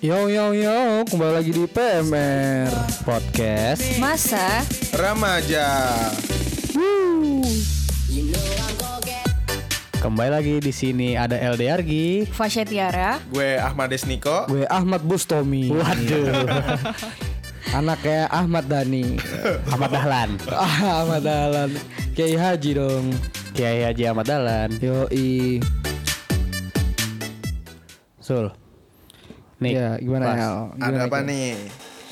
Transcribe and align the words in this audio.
Yo 0.00 0.32
yo 0.32 0.56
yo, 0.56 1.04
kembali 1.04 1.32
lagi 1.36 1.52
di 1.52 1.64
PMR 1.68 2.72
Podcast. 3.04 3.84
Masa 4.00 4.64
Remaja. 4.96 5.68
Kembali 10.00 10.30
lagi 10.32 10.54
di 10.64 10.72
sini 10.72 11.12
ada 11.12 11.36
LD 11.36 11.62
Argi, 11.68 12.24
Fasya 12.24 12.64
Tiara 12.64 13.20
Gue 13.28 13.60
Ahmad 13.60 13.92
Desniko. 13.92 14.48
gue 14.48 14.64
Ahmad 14.64 15.04
Bustomi. 15.04 15.68
Waduh. 15.68 16.48
Anaknya 17.76 18.24
Ahmad 18.32 18.64
Dhani. 18.64 19.20
Ahmad 19.68 19.92
Dahlan 19.92 20.30
Ah, 20.48 20.80
Ahmad 21.04 21.20
Dahlan. 21.20 21.70
Kiai 22.16 22.40
Haji 22.40 22.70
dong. 22.72 23.12
Kiai 23.52 23.84
Haji 23.84 24.08
Ahmad 24.08 24.24
Dahlan 24.24 24.72
Yo 24.80 25.04
i. 25.12 25.60
Sul 28.16 28.48
Nih 29.60 29.72
Ya, 29.72 29.88
gimana 29.96 30.24
ya? 30.32 30.48
Ada 30.76 31.06
apa 31.06 31.20
nih? 31.20 31.54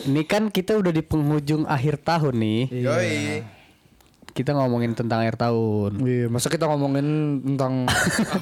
Ini 0.04 0.22
kan 0.24 0.48
kita 0.48 0.76
udah 0.76 0.92
di 0.92 1.02
penghujung 1.02 1.64
akhir 1.64 1.98
tahun 1.98 2.34
nih 2.36 2.60
Yoi. 2.70 3.16
Kita 4.28 4.54
ngomongin 4.54 4.94
tentang 4.94 5.26
akhir 5.26 5.34
tahun 5.34 5.98
Iya, 5.98 6.30
masa 6.30 6.46
kita 6.46 6.70
ngomongin 6.70 7.06
tentang 7.42 7.90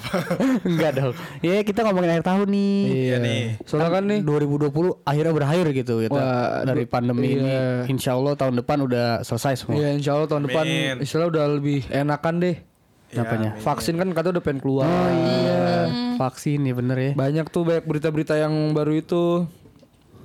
Enggak 0.69 0.93
dong 0.93 1.15
Ya 1.41 1.63
kita 1.63 1.89
ngomongin 1.89 2.13
akhir 2.13 2.25
tahun 2.27 2.47
nih 2.53 2.77
Iya 2.85 3.17
nih. 3.17 3.41
Soalnya 3.65 3.91
kan 3.91 4.05
nih 4.05 4.21
2020 4.21 4.77
akhirnya 5.03 5.33
berakhir 5.33 5.67
gitu 5.73 5.95
kita 6.05 6.13
Wah, 6.13 6.69
Dari 6.69 6.85
pandemi 6.85 7.33
ini 7.33 7.49
iya. 7.49 7.89
Insya 7.89 8.13
Allah 8.13 8.37
tahun 8.37 8.61
depan 8.61 8.85
udah 8.85 9.25
selesai 9.25 9.65
semua 9.65 9.81
Iya, 9.81 9.97
insya 9.97 10.13
Allah 10.13 10.29
tahun 10.29 10.53
depan 10.53 10.65
Amin. 10.69 10.95
istilah 11.01 11.33
udah 11.33 11.45
lebih 11.49 11.89
enakan 11.89 12.35
deh. 12.45 12.57
Ya, 13.07 13.23
Apanya? 13.23 13.51
amin. 13.55 13.63
Vaksin 13.63 13.95
kan 13.97 14.09
kata 14.11 14.35
udah 14.35 14.43
pengen 14.43 14.61
keluar. 14.61 14.85
Oh 14.85 15.09
iya 15.15 15.57
Vaksin 16.17 16.65
ya 16.65 16.75
bener 16.75 16.97
ya 16.99 17.13
Banyak 17.15 17.53
tuh 17.53 17.63
banyak 17.69 17.85
berita-berita 17.85 18.35
yang 18.41 18.53
baru 18.73 18.93
itu. 18.97 19.47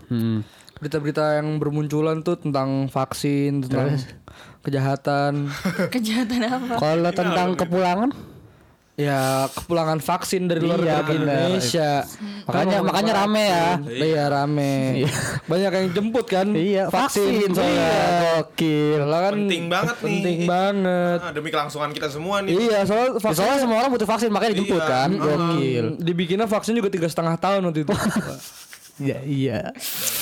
hmm. 0.09 0.43
Berita-berita 0.81 1.37
yang 1.37 1.61
bermunculan 1.61 2.25
tuh 2.25 2.41
tentang 2.41 2.89
vaksin, 2.89 3.61
tentang 3.70 4.01
kejahatan. 4.65 5.53
Kejahatan 5.93 6.41
apa? 6.41 6.73
Kalau 6.81 7.11
tentang 7.13 7.53
kepulangan 7.53 8.09
ya, 9.04 9.21
kepulangan 9.48 9.98
vaksin 9.98 10.46
dari 10.46 10.60
luar 10.60 10.77
Iya, 10.77 10.94
negeri 10.98 11.18
bener. 11.18 11.38
Indonesia. 11.41 11.90
Makanya 12.41 12.76
Kan 12.76 12.84
makanya 12.84 13.13
rame 13.16 13.44
ya 13.44 13.66
vaksin. 13.77 14.02
Iya, 14.02 14.24
rame. 14.27 14.74
Banyak 15.46 15.71
yang 15.71 15.88
jemput 15.91 16.26
kan? 16.26 16.48
Iya 16.52 16.84
vaksin 16.88 17.49
soalnya 17.49 17.72
Iya. 17.72 17.99
Gokil 18.38 19.02
kan 19.04 19.34
Penting 19.35 19.63
banget 19.68 19.96
nih. 19.96 20.04
Penting 20.04 20.40
banget. 20.46 21.20
Ah, 21.20 21.32
demi 21.32 21.49
kelangsungan 21.49 21.90
kita 21.91 22.07
semua 22.07 22.35
nih. 22.40 22.52
Iya, 22.54 22.79
soalnya 22.84 23.07
Ya, 23.07 23.20
vaksin 23.20 23.38
Soalnya 23.38 23.60
semua 23.60 23.77
orang 23.77 23.91
butuh 23.91 24.07
vaksin 24.07 24.29
makanya 24.29 24.52
dijemput 24.54 24.79
Iya. 24.79 24.90
kan. 24.90 25.10
Gokil 25.13 25.85
dibikinnya 25.98 26.48
vaksin 26.48 26.74
juga 26.74 26.90
tiga 26.90 27.07
setengah 27.07 27.35
tahun 27.35 27.62
waktu 27.63 27.82
itu. 27.84 27.94
Iya 29.02 29.18
iya 29.26 29.60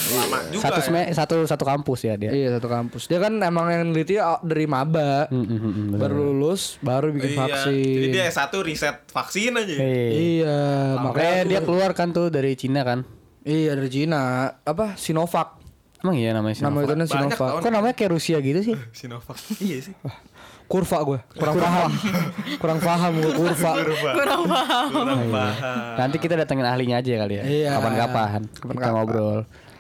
Lama 0.10 0.40
juga 0.50 0.64
satu 0.64 0.80
ya. 0.88 1.12
satu 1.12 1.36
satu 1.44 1.64
kampus 1.64 2.00
ya 2.02 2.16
dia. 2.16 2.32
iya 2.32 2.48
satu 2.56 2.66
kampus. 2.66 3.06
Dia 3.06 3.20
kan 3.20 3.36
emang 3.38 3.68
yang 3.68 3.92
neliti 3.92 4.16
dari 4.42 4.66
maba. 4.66 5.28
Mm, 5.28 5.44
mm, 5.44 5.60
mm. 5.60 5.88
Baru 5.96 6.32
lulus, 6.32 6.80
baru 6.80 7.12
bikin 7.12 7.36
Iya. 7.36 7.40
vaksin. 7.44 7.94
Jadi 8.00 8.08
dia 8.10 8.24
S1 8.26 8.52
riset 8.64 8.98
vaksin 9.06 9.52
aja. 9.54 9.76
Iya. 9.76 10.10
Iya, 10.10 10.58
Makanya 10.98 11.04
makanya 11.04 11.42
dia 11.46 11.60
keluar 11.62 11.92
kan 11.92 12.10
tuh 12.10 12.32
dari 12.32 12.56
Cina 12.56 12.82
kan. 12.82 13.04
Iya 13.44 13.76
dari 13.76 13.90
Cina. 13.90 14.22
Apa 14.64 14.96
Sinovac? 14.96 15.59
Emang 16.00 16.16
iya 16.16 16.32
namanya 16.32 16.56
Sinovac. 16.56 16.88
Nama 16.88 17.04
itu 17.04 17.12
Sinovac. 17.12 17.52
Kok 17.60 17.72
namanya 17.72 17.94
kayak 17.96 18.12
Rusia 18.16 18.38
gitu 18.40 18.60
sih? 18.64 18.76
Sinovac. 19.00 19.38
iya 19.66 19.78
sih. 19.84 19.94
Kurva 20.70 20.98
gue. 21.02 21.20
Kurang 21.34 21.58
paham. 21.58 21.92
Kurang 22.62 22.80
paham 22.80 23.12
gue 23.18 23.34
kurva. 23.34 23.72
Kurang 24.14 24.44
paham 24.46 24.90
Kurang 24.94 25.24
paham. 25.34 25.94
Nanti 25.98 26.18
kita 26.22 26.38
datengin 26.38 26.68
ahlinya 26.70 27.02
aja 27.02 27.12
kali 27.26 27.34
ya. 27.36 27.44
Iya. 27.44 27.70
Kapan-kapan 27.76 28.42
kita 28.48 28.90
ngobrol. 28.94 29.40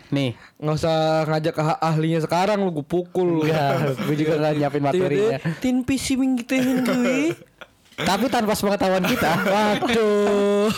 Nih, 0.10 0.34
Nggak 0.58 0.76
usah 0.82 0.98
ngajak 1.30 1.56
ah- 1.62 1.78
ahlinya 1.86 2.20
sekarang 2.26 2.66
lu 2.66 2.74
gue 2.74 2.82
pukul 2.82 3.30
lu. 3.30 3.42
enggak, 3.46 3.94
gue 4.10 4.16
juga 4.18 4.42
nggak 4.42 4.54
nyiapin 4.58 4.82
materinya. 4.82 5.38
Tin 5.62 5.86
PC 5.86 6.18
minggitin 6.18 6.82
gue. 6.82 7.38
Tapi 8.00 8.26
tanpa 8.32 8.56
sepengetahuan 8.56 9.04
kita. 9.04 9.32
Waduh. 9.44 10.70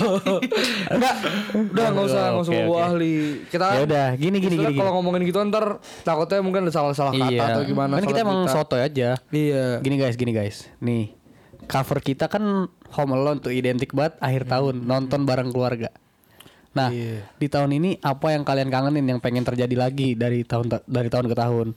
Enggak. 0.90 1.16
Udah 1.54 1.86
nggak 1.94 2.06
usah 2.06 2.24
nggak 2.34 2.44
usah 2.44 2.54
oke. 2.66 2.82
ahli. 2.82 3.16
Kita 3.48 3.66
Ya 3.78 3.82
udah, 3.86 4.08
gini, 4.18 4.38
gini, 4.42 4.56
gini, 4.58 4.74
Kalau 4.74 4.92
ngomongin 4.98 5.22
gitu 5.26 5.38
ntar 5.46 5.78
takutnya 6.02 6.42
mungkin 6.42 6.66
ada 6.66 6.74
salah-salah 6.74 7.14
kata 7.14 7.30
iya. 7.30 7.42
atau 7.54 7.62
gimana. 7.64 8.02
Kan 8.02 8.06
kita 8.10 8.22
emang 8.26 8.50
soto 8.50 8.76
aja. 8.76 9.22
Iya. 9.30 9.80
Gini 9.80 9.96
guys, 9.98 10.16
gini 10.18 10.32
guys. 10.34 10.66
Nih, 10.82 11.14
cover 11.70 12.02
kita 12.02 12.26
kan 12.26 12.68
Home 12.92 13.12
Alone 13.16 13.40
tuh 13.40 13.54
identik 13.54 13.96
banget 13.96 14.20
akhir 14.20 14.50
tahun 14.50 14.84
nonton 14.84 15.24
bareng 15.24 15.54
keluarga. 15.54 15.94
Nah, 16.72 16.88
Iya. 16.88 17.28
di 17.36 17.48
tahun 17.52 17.76
ini 17.76 18.00
apa 18.00 18.32
yang 18.32 18.48
kalian 18.48 18.72
kangenin 18.72 19.04
yang 19.04 19.20
pengen 19.20 19.44
terjadi 19.44 19.76
lagi 19.76 20.16
dari 20.16 20.48
tahun 20.48 20.72
ta- 20.72 20.86
dari 20.88 21.12
tahun 21.12 21.28
ke 21.28 21.36
tahun? 21.36 21.68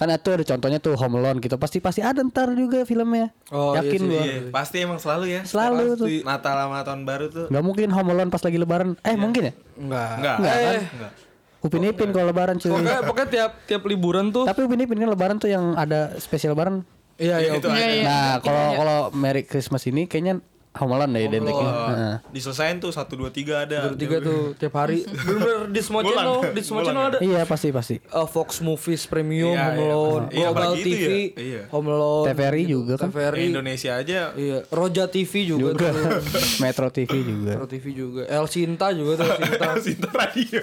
Kan 0.00 0.08
itu 0.08 0.28
ada 0.32 0.44
contohnya 0.48 0.78
tuh 0.80 0.96
Home 0.96 1.20
Alone 1.20 1.44
gitu. 1.44 1.60
Pasti 1.60 1.76
pasti 1.76 2.00
ada 2.00 2.24
ntar 2.24 2.48
juga 2.56 2.88
filmnya. 2.88 3.28
Oh, 3.52 3.76
iya 3.76 3.84
Yakin 3.84 4.00
sih, 4.00 4.08
gua. 4.08 4.22
Iya, 4.24 4.36
pasti 4.48 4.76
emang 4.80 4.96
selalu 4.96 5.24
ya. 5.28 5.40
Selalu 5.44 5.84
tuh. 6.00 6.08
Natal 6.24 6.56
sama 6.56 6.80
tahun 6.80 7.00
baru 7.04 7.26
tuh. 7.28 7.46
Gak 7.52 7.60
mungkin 7.60 7.92
Home 7.92 8.08
Alone 8.16 8.32
pas 8.32 8.40
lagi 8.40 8.56
lebaran. 8.56 8.96
Eh, 9.04 9.12
mungkin 9.20 9.52
ya? 9.52 9.54
Enggak. 9.76 10.10
Enggak. 10.16 10.36
Enggak 10.40 10.54
kan? 10.56 10.72
Eh, 10.72 10.84
Enggak. 10.96 11.12
Upin 11.60 11.84
Ipin 11.84 12.08
kalau 12.16 12.26
lebaran 12.32 12.56
cuy. 12.56 12.72
Pokoknya, 12.72 13.00
pokoknya 13.04 13.28
tiap 13.28 13.52
tiap 13.68 13.82
liburan 13.84 14.32
tuh. 14.32 14.48
Tapi 14.48 14.64
Upin 14.64 14.80
Ipin 14.80 14.96
kan 14.96 15.10
lebaran 15.12 15.36
tuh 15.36 15.52
yang 15.52 15.76
ada 15.76 16.16
spesial 16.16 16.56
lebaran. 16.56 16.88
Iya 17.20 17.36
iya. 17.36 17.50
Itu 17.60 17.68
ada. 17.68 17.76
Iya. 17.76 18.04
Nah, 18.08 18.32
kalau 18.40 18.66
kalau 18.80 18.98
Merry 19.12 19.44
Christmas 19.44 19.84
ini 19.84 20.08
kayaknya 20.08 20.40
Home 20.70 20.94
Alone 20.94 21.10
deh 21.10 21.26
identiknya. 21.26 21.66
Heeh. 21.66 22.14
Diselesain 22.30 22.78
tuh 22.78 22.88
1 22.88 23.02
2 23.10 23.26
3 23.28 23.66
ada. 23.66 23.78
Baru 23.84 23.96
tiga 23.96 24.16
tuh 24.20 24.54
tiap 24.54 24.74
hari. 24.76 25.02
Bener-bener 25.26 25.66
di 25.66 25.80
semua 25.80 26.00
Bulan. 26.00 26.14
channel, 26.14 26.38
di 26.54 26.62
semua 26.62 26.82
channel 26.84 27.02
ya? 27.02 27.10
ada. 27.10 27.18
Iya 27.18 27.42
pasti 27.42 27.68
pasti. 27.70 27.96
Uh, 28.06 28.22
Fox 28.24 28.62
Movies 28.62 29.02
Premium, 29.04 29.50
Iya, 29.50 29.66
Home 29.66 29.74
iya. 29.76 29.90
Alone, 29.90 30.24
Iya, 30.30 30.46
Global 30.46 30.72
TV, 30.78 30.94
ya. 30.94 31.10
Iya. 31.34 31.62
Home 31.68 31.88
Alone, 31.90 32.26
TVRI 32.30 32.62
juga 32.64 32.92
kan? 32.96 33.08
TVRI, 33.10 33.42
Indonesia 33.50 33.92
aja. 33.92 34.20
iya, 34.32 34.58
Roja 34.70 35.04
TV 35.04 35.32
juga, 35.44 35.74
Juga. 35.74 35.88
tuh, 35.90 36.06
Metro 36.62 36.86
TV 36.88 37.12
juga. 37.18 37.50
Metro 37.50 37.66
TV 37.66 37.84
juga, 37.90 38.22
El 38.24 38.46
Sinta 38.46 38.86
juga 38.90 39.12
tuh, 39.16 39.26
El 39.26 39.42
Sinta. 39.42 39.68
Sinta 39.82 40.08
radio. 40.22 40.62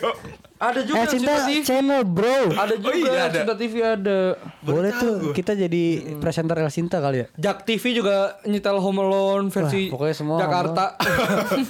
Ada 0.58 0.82
juga 0.82 0.98
Eh 0.98 1.08
cinta 1.08 1.38
Sinta 1.38 1.46
TV, 1.46 1.62
channel 1.62 2.02
bro. 2.02 2.50
ada 2.50 2.74
juga 2.74 2.92
iya, 2.92 3.06
El 3.06 3.18
ada. 3.24 3.38
Sinta 3.38 3.56
TV 3.56 3.74
ada. 3.78 4.20
Boleh 4.60 4.90
tuh 4.92 5.14
kita 5.32 5.54
jadi 5.54 5.84
presenter 6.18 6.58
El 6.58 6.70
Sinta 6.70 6.98
kali 6.98 7.22
ya. 7.22 7.28
Jak 7.38 7.62
TV 7.62 7.94
juga 7.94 8.42
nyetel 8.42 8.78
Home 8.78 9.00
Alone 9.00 9.48
versi 9.48 9.88
Wah, 9.88 9.94
pokoknya 9.94 10.16
semua 10.16 10.38
Jakarta. 10.42 10.98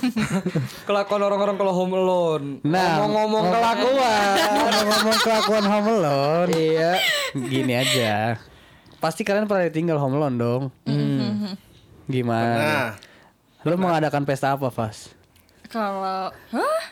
Kelakuan 0.88 1.22
orang-orang 1.22 1.56
kalau 1.56 1.74
Home 1.76 1.94
Alone. 1.94 2.46
Nah, 2.64 3.04
ngomong-ngomong 3.04 3.44
ngomong- 3.44 3.54
kelakuan. 3.54 4.36
Ngomong 4.88 5.18
kelakuan 5.20 5.64
Home 5.66 5.90
Alone. 5.94 6.50
iya. 6.56 6.92
Gini 7.36 7.74
aja. 7.76 8.40
Pasti 8.98 9.22
kalian 9.22 9.46
pernah 9.46 9.68
tinggal 9.68 10.00
Home 10.00 10.16
Alone 10.16 10.38
dong. 10.38 10.64
Gimana? 12.08 12.56
Nah, 12.56 12.90
Lu 13.68 13.76
mengadakan 13.76 14.24
pesta 14.24 14.56
apa, 14.56 14.72
Fas? 14.72 15.12
Kalau 15.68 16.32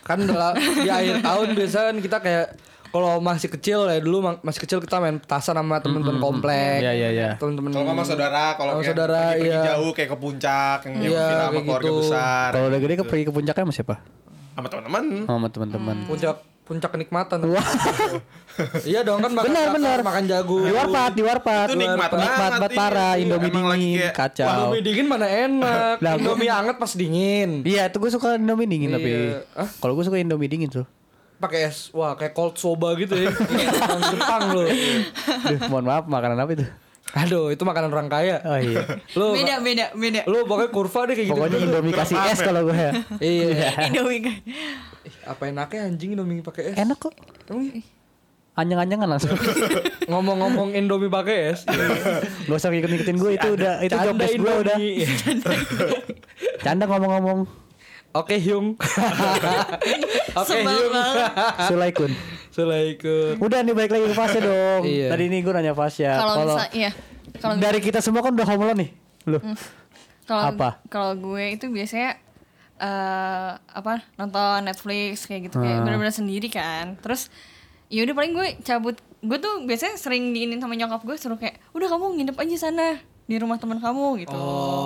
kan 0.01 0.19
dalam 0.21 0.53
di 0.55 0.89
akhir 0.89 1.21
tahun 1.21 1.47
biasa 1.53 1.77
kan 1.85 1.95
kita 1.97 2.17
kayak 2.19 2.47
kalau 2.87 3.19
masih 3.19 3.49
kecil 3.49 3.79
ya 3.85 3.99
dulu 3.99 4.17
ma- 4.21 4.39
masih 4.39 4.61
kecil 4.61 4.79
kita 4.79 4.97
main 4.97 5.17
petasan 5.17 5.51
sama 5.53 5.79
temen-temen 5.79 6.15
komplek. 6.17 6.79
Iya, 6.79 6.91
iya, 6.93 7.09
iya. 7.09 7.29
Temen-temen 7.35 7.69
kalau 7.69 7.87
sama 7.89 8.03
saudara, 8.03 8.45
kalau 8.53 8.71
Sama 8.71 8.79
kayak 8.79 8.89
saudara, 8.89 9.19
pergi-pergi 9.25 9.49
iya. 9.49 9.63
jauh 9.69 9.91
kayak 9.91 10.09
ke 10.09 10.17
puncak 10.17 10.77
yang 10.81 10.93
Iya, 11.03 11.27
sama 11.41 11.59
keluarga 11.59 11.83
gitu. 11.85 11.99
besar. 11.99 12.49
Kalau 12.51 12.65
udah 12.65 12.79
gede 12.79 12.93
ke 12.95 13.03
pergi 13.03 13.23
ke 13.23 13.33
puncaknya 13.33 13.63
sama 13.63 13.73
siapa? 13.73 13.95
Sama 14.55 14.67
teman-teman. 14.69 15.05
Sama 15.25 15.47
teman-teman. 15.49 15.97
puncak 16.07 16.35
puncak 16.65 16.89
kenikmatan. 16.89 17.45
iya 18.89 19.05
dong 19.05 19.21
kan 19.21 19.29
makan 19.29 19.45
Benar, 19.47 19.67
benar. 19.69 19.99
makan 20.01 20.23
jagung. 20.25 20.65
Di 20.65 20.73
warpat, 20.73 21.11
di 21.13 21.21
warpat. 21.21 21.67
Itu 21.69 21.77
nikmat 21.77 22.09
Nikmat 22.09 22.51
banget, 22.51 22.71
iya. 22.71 22.75
parah, 22.75 23.13
Iya, 23.13 23.21
Indomie 23.21 23.49
emang 23.49 23.65
dingin, 23.69 23.99
kayak- 24.01 24.15
kacau. 24.17 24.49
Indomie 24.49 24.81
dingin 24.81 25.05
mana 25.05 25.27
enak. 25.27 25.95
Gua- 25.99 26.17
Indomie 26.17 26.49
anget 26.49 26.75
pas 26.75 26.91
dingin. 26.91 27.49
Iya, 27.61 27.83
itu 27.85 27.97
gue 27.97 28.09
suka 28.09 28.35
Indomie 28.35 28.65
dingin 28.65 28.89
Iya. 28.89 28.97
tapi. 28.97 29.09
Hah? 29.53 29.69
Kalau 29.77 29.93
gue 29.93 30.03
suka 30.03 30.17
Indomie 30.17 30.47
dingin 30.47 30.69
tuh. 30.69 30.85
Pakai 31.35 31.67
es. 31.67 31.91
Wah, 31.91 32.15
kayak 32.15 32.31
cold 32.31 32.55
soba 32.55 32.95
gitu 32.95 33.13
ya. 33.13 33.29
Jepang 33.69 34.01
Jepang 34.07 34.41
loh. 34.49 34.65
Duh, 35.45 35.59
mohon 35.69 35.85
maaf, 35.85 36.03
makanan 36.05 36.39
apa 36.39 36.51
itu? 36.51 36.65
Aduh, 37.13 37.47
itu 37.47 37.61
makanan 37.61 37.91
orang 37.91 38.09
kaya. 38.09 38.41
Oh 38.41 38.57
iya. 38.57 38.81
Lu 39.13 39.31
beda 39.31 39.61
beda 39.61 39.85
beda. 39.93 40.21
lu 40.25 40.43
pokoknya 40.43 40.69
kurva 40.69 40.99
deh 41.05 41.13
kayak 41.13 41.27
gitu. 41.27 41.37
Pokoknya 41.37 41.57
Indomie 41.61 41.93
kasih 41.93 42.17
es 42.25 42.39
kalau 42.39 42.65
gue 42.65 42.73
ya. 42.73 42.91
Iya. 43.19 43.69
Indomie. 43.85 44.41
Ih, 45.05 45.15
apa 45.29 45.43
enaknya 45.53 45.85
anjing 45.85 46.17
Indomie 46.17 46.41
pakai 46.41 46.73
es? 46.73 46.75
Enak 46.81 46.97
kok. 46.97 47.13
Emang 47.45 47.69
iya? 47.69 47.81
Anjang-anjangan 48.55 49.07
langsung. 49.11 49.37
Ngomong-ngomong 50.11 50.73
Indomie 50.73 51.13
pakai 51.13 51.53
es. 51.53 51.61
Gak 52.49 52.57
usah 52.57 52.73
ngikut-ngikutin 52.73 53.17
gue 53.21 53.31
itu 53.37 53.47
udah 53.53 53.73
itu 53.85 53.93
job 53.93 54.15
desk 54.17 54.37
gue 54.41 54.53
udah. 54.65 54.77
Canda 56.65 56.89
ngomong-ngomong. 56.89 57.45
Oke 58.15 58.39
Hyung. 58.39 58.79
Oke 60.39 60.57
Hyung. 60.63 60.93
Sulaikun. 61.67 62.11
Assalamualaikum. 62.49 63.43
Udah 63.43 63.59
nih 63.67 63.73
balik 63.75 63.91
lagi 63.91 64.05
ke 64.07 64.15
Fasya 64.15 64.39
dong. 64.39 64.81
Iya. 64.87 65.07
Tadi 65.11 65.23
ini 65.27 65.37
gue 65.43 65.51
nanya 65.51 65.75
Fasya. 65.75 66.11
Kalau 66.15 66.55
iya. 66.71 66.91
Kalau 67.43 67.59
dari 67.59 67.83
kita 67.83 67.99
semua 67.99 68.23
kan 68.23 68.31
udah 68.31 68.47
home 68.47 68.71
nih. 68.79 68.89
Lu. 69.27 69.43
kalau 70.23 70.55
Apa? 70.55 70.79
Kalau 70.87 71.13
gue 71.19 71.59
itu 71.59 71.67
biasanya 71.67 72.17
eh 72.77 73.49
apa 73.55 74.03
nonton 74.15 74.61
Netflix 74.61 75.23
kayak 75.23 75.47
gitu 75.47 75.57
kayak 75.57 75.79
Ah. 75.79 75.83
benar-benar 75.83 76.11
sendiri 76.11 76.47
kan 76.47 76.95
terus 76.97 77.31
ya 77.87 78.01
udah 78.01 78.13
paling 78.13 78.31
gue 78.31 78.47
cabut 78.61 78.93
gue 79.17 79.37
tuh 79.37 79.63
biasanya 79.63 79.95
sering 79.95 80.29
diinin 80.29 80.57
sama 80.57 80.73
nyokap 80.73 81.01
gue 81.01 81.15
suruh 81.15 81.35
kayak 81.35 81.55
udah 81.71 81.87
kamu 81.87 82.05
nginep 82.15 82.35
aja 82.37 82.57
sana 82.61 82.99
di 83.23 83.35
rumah 83.35 83.55
teman 83.55 83.79
kamu 83.79 84.21
gitu 84.21 84.37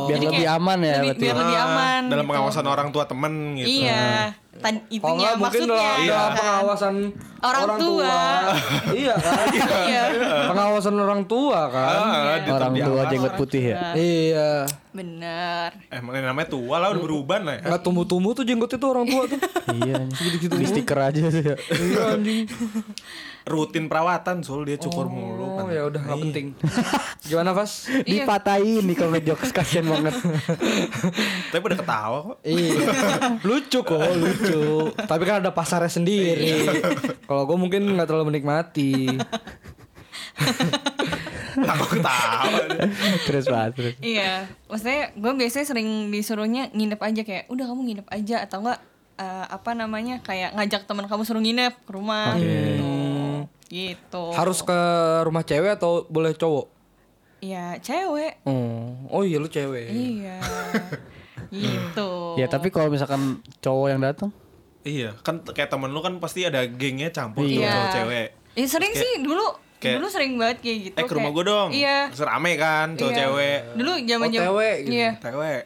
Biar 0.05 0.15
Jadi 0.15 0.25
lebih 0.25 0.37
kayak 0.39 0.53
aman 0.53 0.77
ya 0.77 0.85
lebih- 0.93 0.99
berarti 1.01 1.19
biar 1.19 1.29
ya. 1.29 1.39
lebih 1.39 1.57
Ah, 1.57 1.65
aman 1.65 2.01
dalam 2.05 2.23
gitu. 2.23 2.31
pengawasan 2.31 2.65
orang 2.65 2.87
tua 2.89 3.03
temen 3.03 3.33
gitu. 3.55 3.67
iya 3.79 4.31
Tan 4.51 4.75
Oh 4.75 4.89
itunya 4.89 5.29
mungkin 5.37 5.61
maksudnya 5.69 5.77
ada 5.77 6.01
Iya. 6.01 6.17
ada 6.17 6.31
pengawasan 6.35 6.95
Orang 7.39 7.79
tua. 7.79 8.17
iya 8.99 9.15
kan? 9.15 9.45
iya 9.87 10.03
pengawasan 10.49 10.95
orang 10.97 11.21
tua 11.23 11.59
kan. 11.69 11.95
Ah, 11.95 12.35
di- 12.35 12.51
Orang 12.51 12.73
tua 12.75 13.01
jenggot 13.07 13.33
putih 13.35 13.63
ya. 13.71 13.93
Iya. 13.93 14.51
bener 14.89 15.69
Emang 15.87 16.17
ini 16.17 16.25
namanya 16.25 16.49
tua 16.49 16.75
lah 16.75 16.89
udah 16.89 16.99
berubah 16.99 17.39
lah 17.39 17.55
ya. 17.55 17.63
Enggak 17.63 17.81
tumbuh-tumbuh 17.81 18.33
tuh 18.33 18.41
jenggot 18.41 18.67
itu 18.67 18.83
orang 18.83 19.05
tua 19.05 19.23
tuh. 19.25 19.39
iya. 19.79 19.95
Gitu-gitu 20.03 20.51
di 20.51 20.65
stiker 20.65 20.97
aja 20.99 21.21
sih. 21.29 21.43
ya. 21.45 21.55
Iya 21.55 21.99
anjing. 22.17 22.43
Rutin 23.45 23.85
perawatan 23.85 24.41
sul 24.41 24.61
dia 24.63 24.75
cukur 24.75 25.07
mulu 25.07 25.41
Oh 25.41 25.55
kan. 25.57 25.71
ya 25.71 25.85
udah 25.85 26.01
nggak 26.01 26.19
penting. 26.21 26.45
Gimana? 27.23 27.53
Iya. 27.55 27.65
Dipatahin 28.03 28.83
nih 28.83 28.95
kalau 28.95 29.15
jokes 29.15 29.49
kasihan 29.49 29.85
banget. 29.85 30.13
Tapi 31.49 31.63
udah 31.63 31.77
ketawa 31.77 32.17
kok. 32.25 32.37
Iya. 32.43 32.73
lucu 33.41 33.79
kok, 33.79 34.01
lucu. 34.11 34.38
Tapi 35.11 35.23
kan 35.27 35.43
ada 35.43 35.51
pasarnya 35.51 35.91
sendiri. 35.91 36.65
Kalau 37.27 37.43
gue 37.45 37.57
mungkin 37.59 37.83
nggak 37.95 38.07
terlalu 38.07 38.35
menikmati. 38.35 39.07
Aku 41.59 41.85
ketawa. 41.91 42.59
terus 43.27 43.45
banget 43.49 43.71
terus. 43.75 43.93
Iya, 43.99 44.47
maksudnya 44.71 45.11
gue 45.17 45.31
biasanya 45.35 45.65
sering 45.67 45.89
disuruhnya 46.13 46.71
nginep 46.71 46.99
aja 47.01 47.21
kayak, 47.25 47.45
udah 47.51 47.65
kamu 47.67 47.81
nginep 47.91 48.07
aja 48.07 48.37
atau 48.47 48.63
enggak 48.63 48.79
eh, 49.19 49.45
apa 49.51 49.71
namanya 49.75 50.23
kayak 50.23 50.55
ngajak 50.55 50.87
teman 50.87 51.05
kamu 51.11 51.23
suruh 51.27 51.43
nginep 51.43 51.73
ke 51.83 51.91
rumah 51.91 52.39
gitu. 52.39 52.93
Gitu. 53.69 54.23
Harus 54.33 54.63
ke 54.65 54.79
rumah 55.27 55.43
cewek 55.45 55.77
atau 55.77 56.07
boleh 56.07 56.33
cowok? 56.33 56.79
Iya, 57.39 57.79
cewek. 57.79 58.43
Oh, 58.43 58.95
oh 59.07 59.23
iya 59.23 59.39
lu 59.39 59.47
cewek. 59.47 59.91
Iya. 59.91 60.39
gitu. 61.51 62.09
Ya 62.35 62.45
tapi 62.45 62.69
kalau 62.69 62.87
misalkan 62.87 63.21
cowok 63.59 63.87
yang 63.89 64.01
datang 64.01 64.29
Iya, 64.79 65.11
kan 65.19 65.43
kayak 65.43 65.67
temen 65.67 65.91
lu 65.91 65.99
kan 65.99 66.15
pasti 66.17 66.41
ada 66.41 66.63
gengnya 66.63 67.11
campur 67.11 67.43
tuh 67.43 67.51
Iya. 67.51 67.67
cowok 67.67 67.89
cewek. 67.93 68.27
Ya 68.55 68.65
sering 68.65 68.91
Kayak- 68.91 69.03
sih 69.03 69.11
dulu 69.19 69.45
kayak- 69.77 69.95
dulu 69.99 70.07
sering 70.07 70.31
banget 70.35 70.57
kayak 70.61 70.77
gitu. 70.81 70.95
Eh 70.95 71.03
ke 71.03 71.13
rumah 71.13 71.31
gue 71.31 71.43
dong. 71.43 71.69
Iya. 71.69 71.97
Serame 72.11 72.51
kan 72.55 72.87
cowok 72.95 73.11
iya. 73.11 73.19
cewek. 73.21 73.59
Dulu 73.75 73.91
zaman 73.99 74.25
Oh, 74.25 74.33
cewek 74.33 74.75
gitu. 74.81 74.93
Iya. 74.95 75.11
Cewek. 75.19 75.61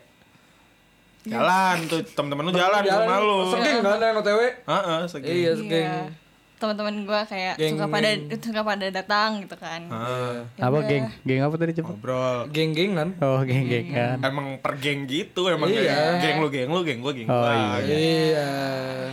Jalan 1.24 1.78
tuh 1.88 2.00
temen-temen 2.04 2.44
lu 2.44 2.52
jalan 2.52 2.82
ke 2.84 2.92
rumah 2.92 3.20
lu. 3.22 3.38
Segeng 3.54 3.80
kan 3.80 3.96
yang 3.98 4.18
OTW? 4.18 4.42
Heeh, 4.66 5.00
segini. 5.08 5.36
Iya, 5.40 5.52
segeng. 5.56 5.92
Teman-teman 6.64 6.96
gue 7.04 7.22
kayak 7.28 7.54
Geng- 7.54 7.76
suka 7.76 7.86
pada 7.86 8.10
suka 8.40 8.62
pada 8.64 8.86
datang 8.88 9.44
gitu 9.44 9.56
kan. 9.58 9.84
Heeh. 9.84 10.36
Ya 10.56 10.64
apa 10.64 10.72
udah. 10.74 10.88
geng? 10.88 11.06
Geng 11.22 11.42
apa 11.42 11.56
tadi 11.58 11.72
coba? 11.76 11.88
Ngobrol. 11.90 12.38
Geng-geng 12.50 12.92
kan? 12.96 13.10
Oh 13.20 13.44
geng-geng 13.44 13.88
kan. 13.90 14.18
Emang 14.24 14.48
per 14.58 14.74
geng 14.78 15.04
gitu 15.04 15.42
emang 15.46 15.68
Iya. 15.68 15.84
kayak 15.84 16.24
geng 16.24 16.38
lu 16.40 16.48
geng 16.48 16.70
lu 16.70 16.82
geng 16.82 17.00
gua 17.00 17.12
geng 17.12 17.28
Oh, 17.28 17.36
gua. 17.38 17.52
iya. 17.84 17.94
Iya, 17.94 18.50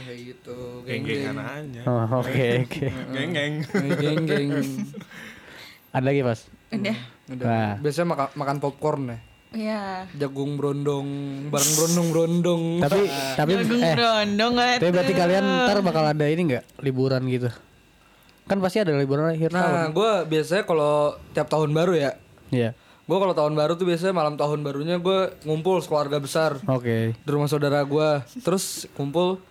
kayak 0.00 0.20
gitu. 0.24 0.58
Geng-gengan 0.86 1.36
aja. 1.36 1.80
Oh, 1.84 2.06
oke 2.20 2.46
oke. 2.62 2.86
Geng-geng. 3.18 3.54
Geng-geng. 3.98 4.48
Ada 5.90 6.04
lagi 6.06 6.22
pas? 6.22 6.40
Udah. 6.70 6.96
Udah. 7.28 7.44
Nah. 7.44 7.72
Biasanya 7.80 8.08
makan 8.08 8.28
makan 8.36 8.56
popcorn 8.58 9.02
ya. 9.08 9.18
Iya. 9.50 10.06
Jagung 10.14 10.54
brondong, 10.54 11.06
bareng 11.50 11.72
brondong-brondong. 11.74 12.62
Tapi 12.78 13.00
tapi 13.34 13.50
Jagung 13.58 13.82
eh 13.82 13.94
brondong 13.94 14.52
tapi 14.78 14.88
berarti 14.88 15.12
kalian 15.12 15.44
ntar 15.66 15.78
bakal 15.80 16.04
ada 16.06 16.24
ini 16.24 16.42
nggak 16.48 16.64
liburan 16.80 17.26
gitu? 17.26 17.50
Kan 18.46 18.58
pasti 18.58 18.78
ada 18.78 18.94
liburan 18.94 19.26
akhir 19.28 19.50
tahun. 19.50 19.70
Nah, 19.72 19.86
gue 19.88 20.10
biasanya 20.28 20.62
kalau 20.62 20.94
tiap 21.30 21.46
tahun 21.46 21.70
baru 21.70 21.92
ya, 21.94 22.10
Iya. 22.50 22.74
gue 23.02 23.18
kalau 23.18 23.30
tahun 23.30 23.54
baru 23.54 23.74
tuh 23.74 23.86
biasanya 23.86 24.10
malam 24.12 24.34
tahun 24.34 24.58
barunya 24.60 24.96
gue 24.96 25.18
ngumpul 25.42 25.78
sekeluarga 25.78 26.18
besar 26.18 26.58
Oke. 26.64 27.14
di 27.14 27.30
rumah 27.30 27.46
saudara 27.46 27.82
gue, 27.82 28.08
terus 28.40 28.86
kumpul 28.92 29.42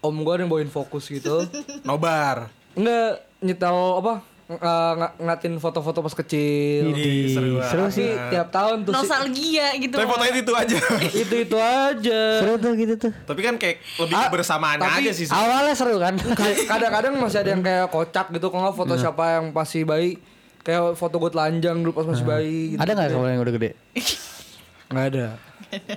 om 0.00 0.14
gue 0.16 0.34
yang 0.36 0.46
bawain 0.46 0.66
fokus 0.68 1.06
gitu, 1.06 1.42
Nobar. 1.86 2.50
nggak 2.72 3.10
nyetel 3.40 3.98
apa 3.98 4.22
ng- 4.50 4.62
ng- 4.96 5.14
ngatin 5.22 5.54
foto-foto 5.56 5.98
pas 6.00 6.10
kecil. 6.12 6.90
Seru. 7.28 7.62
Seru 7.62 7.84
Tapi 7.86 8.04
tiap 8.28 8.48
tahun 8.50 8.82
tuh 8.82 8.90
sih, 8.90 8.98
nostalgia 8.98 9.66
gitu. 9.76 9.94
Tapi 9.94 10.06
fotonya 10.06 10.32
itu 10.36 10.52
aja. 10.52 10.76
itu 11.22 11.34
itu 11.38 11.56
aja. 11.56 12.20
Seru 12.36 12.54
tuh 12.56 12.72
gitu 12.74 12.94
tuh. 12.98 13.12
Tapi 13.14 13.40
kan 13.40 13.54
kayak 13.54 13.78
lebih 13.96 14.12
Ah, 14.12 14.26
kebersamaannya 14.26 14.82
tapi 14.82 15.00
aja 15.00 15.12
sih. 15.12 15.26
Awalnya 15.26 15.74
seru 15.74 15.96
kan? 15.96 16.14
Ka- 16.38 16.66
Kadang-kadang 16.68 17.12
masih 17.16 17.38
ada 17.38 17.50
yang 17.50 17.62
kayak 17.62 17.86
kocak 17.88 18.26
gitu, 18.30 18.46
kalau 18.48 18.62
nggak 18.64 18.76
foto 18.76 18.94
siapa 18.96 19.24
yang 19.32 19.44
masih 19.50 19.82
bayi, 19.84 20.18
kayak 20.60 20.92
foto 20.92 21.14
gue 21.16 21.30
telanjang 21.30 21.76
dulu 21.78 21.92
pas 21.92 22.06
masih 22.06 22.24
bayi. 22.24 22.74
Gitu. 22.74 22.80
Ada 22.80 22.90
nggak 22.92 23.06
kalau 23.08 23.28
yang 23.28 23.40
udah 23.40 23.54
gede? 23.54 23.70
Nggak 24.88 25.06
ada. 25.08 25.26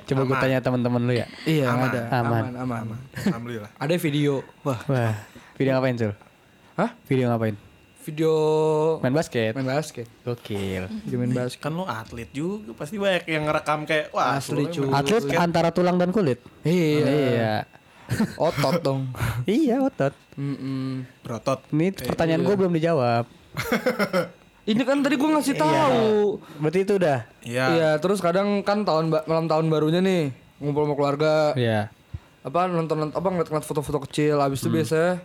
Coba 0.06 0.22
gue 0.24 0.38
tanya 0.38 0.58
teman-teman 0.60 1.02
lu 1.02 1.14
ya. 1.16 1.26
Iya, 1.44 1.66
nggak 1.66 1.90
ada. 1.90 2.02
Aman. 2.16 2.44
Aman, 2.54 2.78
aman. 2.86 2.98
Alhamdulillah. 3.18 3.70
Ada 3.74 3.98
video. 3.98 4.46
Wah, 4.62 4.78
Wah, 4.86 5.18
video 5.56 5.74
ngapain 5.74 5.98
Sul? 5.98 6.14
hah? 6.74 6.90
Video 7.04 7.26
ngapain? 7.28 7.58
Video 8.04 8.34
Main 9.00 9.16
basket. 9.16 9.56
main 9.56 9.68
basket. 9.68 10.08
Gokil. 10.28 10.92
Video 11.08 11.18
main 11.24 11.32
basket. 11.32 11.64
Kan 11.64 11.72
lu 11.72 11.88
atlet 11.88 12.28
juga 12.36 12.76
pasti 12.76 13.00
banyak 13.00 13.24
yang 13.32 13.48
ngerekam 13.48 13.88
kayak 13.88 14.12
wah 14.12 14.36
Asli, 14.36 14.68
cuy. 14.68 14.92
Atlet 14.92 15.24
antara 15.40 15.72
tulang 15.72 15.96
dan 15.96 16.12
kulit. 16.12 16.44
Iya. 16.68 17.08
Iya. 17.08 17.56
Otot 18.52 18.84
dong. 18.84 19.08
iya 19.48 19.80
otot. 19.80 20.12
Mm-mm. 20.36 21.08
berotot. 21.24 21.64
Ini 21.72 21.96
pertanyaan 21.96 22.44
gue 22.44 22.56
belum 22.60 22.74
dijawab. 22.76 23.26
Ini 24.72 24.80
kan 24.88 25.04
tadi 25.04 25.16
gue 25.20 25.30
ngasih 25.30 25.56
tahu. 25.60 26.40
Berarti 26.64 26.80
itu 26.88 26.94
udah. 26.96 27.28
Iya. 27.44 27.66
Iya, 27.76 27.90
terus 28.00 28.24
kadang 28.24 28.64
kan 28.64 28.88
tahun 28.88 29.12
malam 29.28 29.52
tahun 29.52 29.68
barunya 29.68 30.00
nih 30.00 30.32
ngumpul 30.64 30.88
sama 30.88 30.96
keluarga. 30.96 31.34
Iya. 31.56 31.92
Apa 32.48 32.72
nonton 32.72 33.12
apa 33.12 33.28
ngeliat-ngeliat 33.28 33.68
foto-foto 33.68 34.04
kecil. 34.08 34.40
Habis 34.40 34.64
itu 34.64 34.72
biasanya 34.72 35.20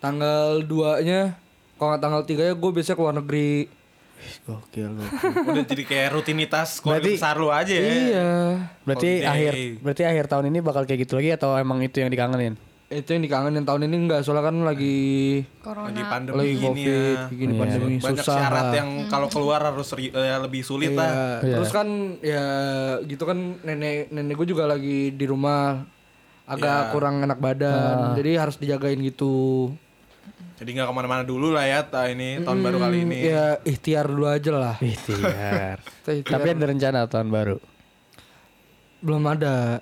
tanggal 0.00 0.64
2-nya 0.64 1.36
kalau 1.78 1.88
nggak 1.88 2.02
tanggal 2.02 2.22
3 2.22 2.42
ya 2.42 2.52
gue 2.52 2.70
biasanya 2.70 2.94
ke 2.94 3.02
luar 3.02 3.16
negeri. 3.16 3.52
Gokil. 4.44 4.90
Udah 5.46 5.62
jadi 5.64 5.84
kayak 5.84 6.08
rutinitas 6.12 6.82
Berarti- 6.82 7.14
besar 7.14 7.38
lu 7.38 7.48
aja 7.48 7.70
ya. 7.70 7.86
Iya. 7.86 8.30
Berarti 8.82 9.10
Holiday. 9.16 9.30
akhir 9.30 9.52
berarti 9.78 10.02
akhir 10.04 10.24
tahun 10.26 10.44
ini 10.48 10.58
bakal 10.58 10.82
kayak 10.84 11.00
gitu 11.00 11.14
lagi 11.14 11.30
atau 11.32 11.54
emang 11.54 11.78
itu 11.80 11.96
yang 11.96 12.10
dikangenin? 12.10 12.58
Itu 12.88 13.12
yang 13.12 13.22
dikangenin 13.22 13.62
tahun 13.62 13.84
ini 13.84 13.96
enggak 14.00 14.20
soalnya 14.22 14.44
kan 14.44 14.56
lagi 14.60 14.98
Corona. 15.60 15.86
Lagi 15.86 16.02
pandemi 16.02 16.34
lagi 16.36 16.50
gini 16.50 16.66
covid, 16.66 16.88
ya. 16.88 17.28
gini 17.30 17.52
Iya. 17.52 17.60
pandemi 17.60 17.94
Banyak 18.00 18.18
susah. 18.18 18.34
syarat 18.34 18.68
yang 18.74 18.88
kalau 19.06 19.28
keluar 19.28 19.60
harus 19.62 19.88
ri- 19.92 20.10
eh, 20.10 20.38
lebih 20.40 20.62
sulit 20.62 20.90
Iya. 20.90 20.98
lah. 20.98 21.12
Terus 21.38 21.70
kan 21.70 21.88
ya 22.18 22.44
gitu 23.04 23.22
kan 23.22 23.38
nenek 23.62 24.10
nenek 24.10 24.34
gue 24.34 24.48
juga 24.48 24.66
lagi 24.66 25.12
di 25.12 25.24
rumah 25.24 25.84
agak 26.42 26.80
Iya. 26.80 26.90
kurang 26.90 27.20
enak 27.20 27.38
badan, 27.38 28.16
jadi 28.16 28.40
harus 28.40 28.56
dijagain 28.56 28.98
gitu. 28.98 29.68
Jadi 30.58 30.70
nggak 30.74 30.86
ke 30.86 30.94
mana-mana 30.94 31.22
dulu 31.22 31.54
lah 31.54 31.62
ya 31.62 31.86
ta 31.86 32.10
ini 32.10 32.42
tahun 32.42 32.58
baru 32.58 32.76
kali 32.82 33.06
ini. 33.06 33.16
Ya 33.24 33.62
ikhtiar 33.62 34.10
dulu 34.10 34.26
aja 34.26 34.50
lah. 34.50 34.74
Ikhtiar. 34.78 35.78
Kita. 36.04 36.34
Tapi 36.34 36.46
ada 36.50 36.66
rencana 36.66 36.98
tahun 37.06 37.30
baru. 37.30 37.56
belum 38.98 39.22
ada. 39.24 39.78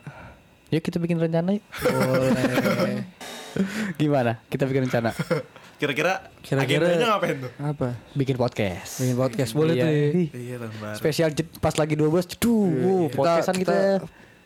Yuk 0.68 0.82
kita 0.82 1.00
bikin 1.00 1.16
rencana 1.16 1.56
yuk. 1.56 1.64
Boleh. 1.80 3.00
Gimana? 4.00 4.44
Kita 4.46 4.68
bikin 4.68 4.84
rencana. 4.84 5.16
Kira-kira 5.80 6.28
Kira-kira- 6.44 6.84
agendanya 6.88 7.16
ngapain 7.16 7.36
tuh? 7.38 7.52
Apa? 7.56 7.88
Bikin 8.12 8.36
podcast. 8.36 9.00
Bikin 9.00 9.16
podcast 9.16 9.52
boleh 9.52 9.72
Iya. 9.72 9.84
tuh. 9.84 9.88
ya. 9.88 10.08
Iya 10.36 10.56
tahun 10.60 10.74
baru. 10.76 10.96
Spesial 10.96 11.28
pas 11.56 11.72
lagi 11.72 11.94
12 11.94 12.36
Duh, 12.36 13.08
podcastan 13.08 13.56
kita, 13.56 13.76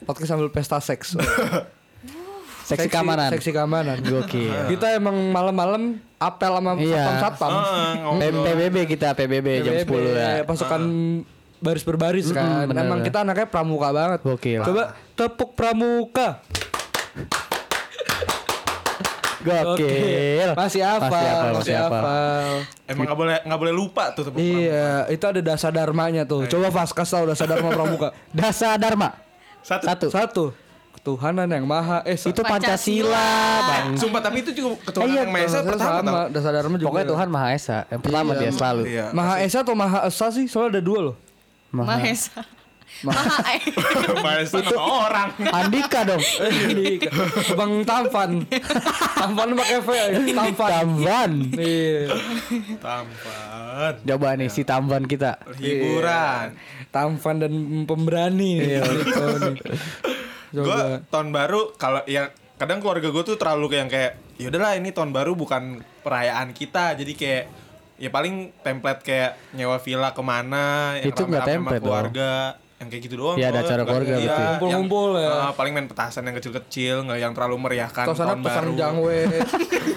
podcast 0.04 0.28
sambil 0.28 0.50
pesta 0.50 0.78
seks. 0.78 1.18
Seksi 2.70 2.88
keamanan. 2.88 3.28
Seksi 3.30 3.50
keamanan. 3.50 3.96
Gokil. 4.06 4.54
Kita 4.70 4.94
emang 4.94 5.16
malam-malam 5.28 5.82
apel 6.16 6.52
sama 6.52 6.72
Iya. 6.76 7.02
satpam-satpam. 7.18 7.50
Ngomong. 7.98 8.18
P- 8.20 8.44
PBB 8.46 8.76
kita 8.88 9.08
PBB 9.12 9.46
jam 9.60 9.74
PBB, 9.82 9.90
10 9.90 10.14
ya. 10.14 10.30
Pasukan 10.44 10.82
baris 11.58 11.82
berbaris 11.82 12.26
kan. 12.30 12.64
bener. 12.66 12.82
Emang 12.82 13.02
kita 13.02 13.20
anaknya 13.20 13.44
pramuka 13.44 13.88
banget. 13.90 14.20
Gokil. 14.22 14.62
Coba 14.62 14.82
tepuk 15.12 15.50
pramuka. 15.52 16.38
Gokil. 19.40 20.52
Masih 20.52 20.82
hafal, 20.84 21.56
Masih 21.56 21.72
hafal. 21.72 22.60
Emang 22.84 23.08
nggak 23.08 23.16
boleh 23.16 23.36
nggak 23.40 23.58
boleh 23.58 23.74
lupa 23.74 24.12
tuh 24.12 24.28
tepuk 24.28 24.36
pramuka. 24.36 24.60
Iya, 24.60 25.08
itu 25.08 25.24
ada 25.24 25.40
dasar 25.40 25.70
dharmanya 25.70 26.22
tuh. 26.22 26.44
Coba 26.44 26.68
Fas 26.70 26.92
kasih 26.92 27.12
tahu 27.16 27.24
dasar 27.26 27.46
dharma 27.48 27.72
pramuka. 27.72 28.08
Dasa 28.36 28.76
Dharma. 28.76 29.16
Satu. 29.60 29.84
Satu. 29.84 30.06
Satu, 30.08 30.44
ketuhanan 31.00 31.48
yang 31.48 31.64
maha 31.64 32.04
esa. 32.04 32.28
Itu 32.28 32.44
Pancasila. 32.44 33.16
Pancasila, 33.16 33.28
Bang. 33.64 33.86
Sumpah 33.96 34.20
tapi 34.20 34.44
itu 34.44 34.52
juga 34.52 34.76
ketuhanan 34.84 35.08
Iya, 35.08 35.20
yang 35.24 35.32
maha 35.32 35.44
esa 35.48 35.58
pertama 35.64 35.96
sama, 35.96 36.12
tau. 36.12 36.28
dasar 36.28 36.52
dharma 36.52 36.76
juga. 36.76 36.86
Pokoknya 36.92 37.06
Tuhan 37.08 37.28
Maha 37.32 37.48
Esa. 37.56 37.78
Yang 37.88 38.00
pertama 38.04 38.30
dia 38.36 38.50
selalu. 38.52 38.82
Iya. 38.84 39.06
Maha 39.16 39.34
esa 39.40 39.58
atau 39.64 39.72
maha 39.72 39.98
esa 40.04 40.26
sih? 40.28 40.44
Soalnya 40.44 40.76
ada 40.76 40.82
dua 40.84 40.98
loh. 41.10 41.16
Mahesa. 41.72 42.44
Maha 43.00 43.56
eh. 43.56 43.62
Bahasa 44.20 44.60
nama 44.60 44.82
orang. 45.08 45.28
Andika 45.48 46.04
dong. 46.04 46.20
Ini 46.20 47.00
Bang 47.56 47.80
Tampan. 47.88 48.44
Tampan 49.16 49.48
pakai 49.56 49.78
V. 49.80 49.90
Tampan. 50.36 50.68
Tamban. 50.68 51.30
Iya. 51.56 52.12
Tampan. 52.76 53.92
Coba 54.04 54.28
nih 54.36 54.52
si 54.52 54.68
Tamban 54.68 55.08
kita. 55.08 55.40
Hiburan. 55.56 56.52
Tampan 56.92 57.40
dan 57.40 57.52
pemberani. 57.88 58.52
Iya. 58.60 58.84
Gue 60.52 60.78
tahun 61.06 61.28
baru 61.30 61.72
kalau 61.74 62.02
ya 62.04 62.28
kadang 62.56 62.78
keluarga 62.78 63.08
gue 63.08 63.22
tuh 63.24 63.36
terlalu 63.36 63.66
kayak 63.68 63.80
yang 63.80 63.90
kayak 63.90 64.10
ya 64.36 64.46
udahlah 64.48 64.72
ini 64.74 64.90
tahun 64.90 65.10
baru 65.10 65.32
bukan 65.32 65.62
perayaan 66.00 66.50
kita 66.50 66.92
jadi 66.94 67.12
kayak 67.12 67.44
ya 67.96 68.08
paling 68.08 68.34
template 68.58 69.00
kayak 69.00 69.36
nyewa 69.52 69.76
villa 69.76 70.10
ke 70.10 70.20
mana 70.20 70.96
yang 70.96 71.08
Itu 71.08 71.22
nggak 71.22 71.44
template 71.46 71.80
keluarga 71.80 72.32
yang 72.80 72.88
kayak 72.88 73.02
gitu 73.04 73.14
doang 73.14 73.36
Iya, 73.36 73.52
ada 73.52 73.60
acara 73.60 73.82
keluarga, 73.84 74.08
Iya, 74.10 74.24
betul. 74.24 74.40
Kumpul-kumpul 74.56 75.08
yang- 75.12 75.20
ya. 75.22 75.32
ah, 75.38 75.52
paling 75.52 75.72
main 75.74 75.84
petasan 75.84 76.24
yang 76.24 76.32
kecil-kecil 76.34 76.94
nggak 77.04 77.18
yang 77.20 77.32
terlalu 77.32 77.56
meriahkan 77.60 78.04
Terus 78.06 78.16
sana 78.16 78.28
tahun 78.30 78.40
pesan 78.40 78.62
baru 78.62 78.72
jangwe. 78.74 79.18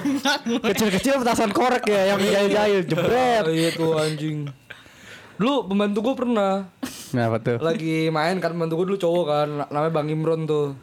Kecil-kecil 0.67 1.13
petasan 1.17 1.51
korek 1.51 1.83
ya 1.85 2.01
yang 2.11 2.19
jahil-jahil 2.19 2.81
jebret. 2.83 3.43
Iya 3.47 3.69
tuh 3.71 3.91
anjing. 3.95 4.37
Dulu 5.35 5.65
pembantu 5.65 5.99
gue 6.01 6.15
pernah 6.15 6.53
Kenapa 7.09 7.37
tuh? 7.37 7.57
lagi 7.59 8.09
main 8.09 8.37
kan 8.37 8.51
pembantu 8.51 8.73
gue 8.75 8.87
dulu 8.89 8.99
cowok 8.99 9.25
kan 9.25 9.47
na- 9.55 9.69
namanya 9.71 9.93
Bang 9.93 10.07
Imron 10.07 10.41
tuh. 10.43 10.73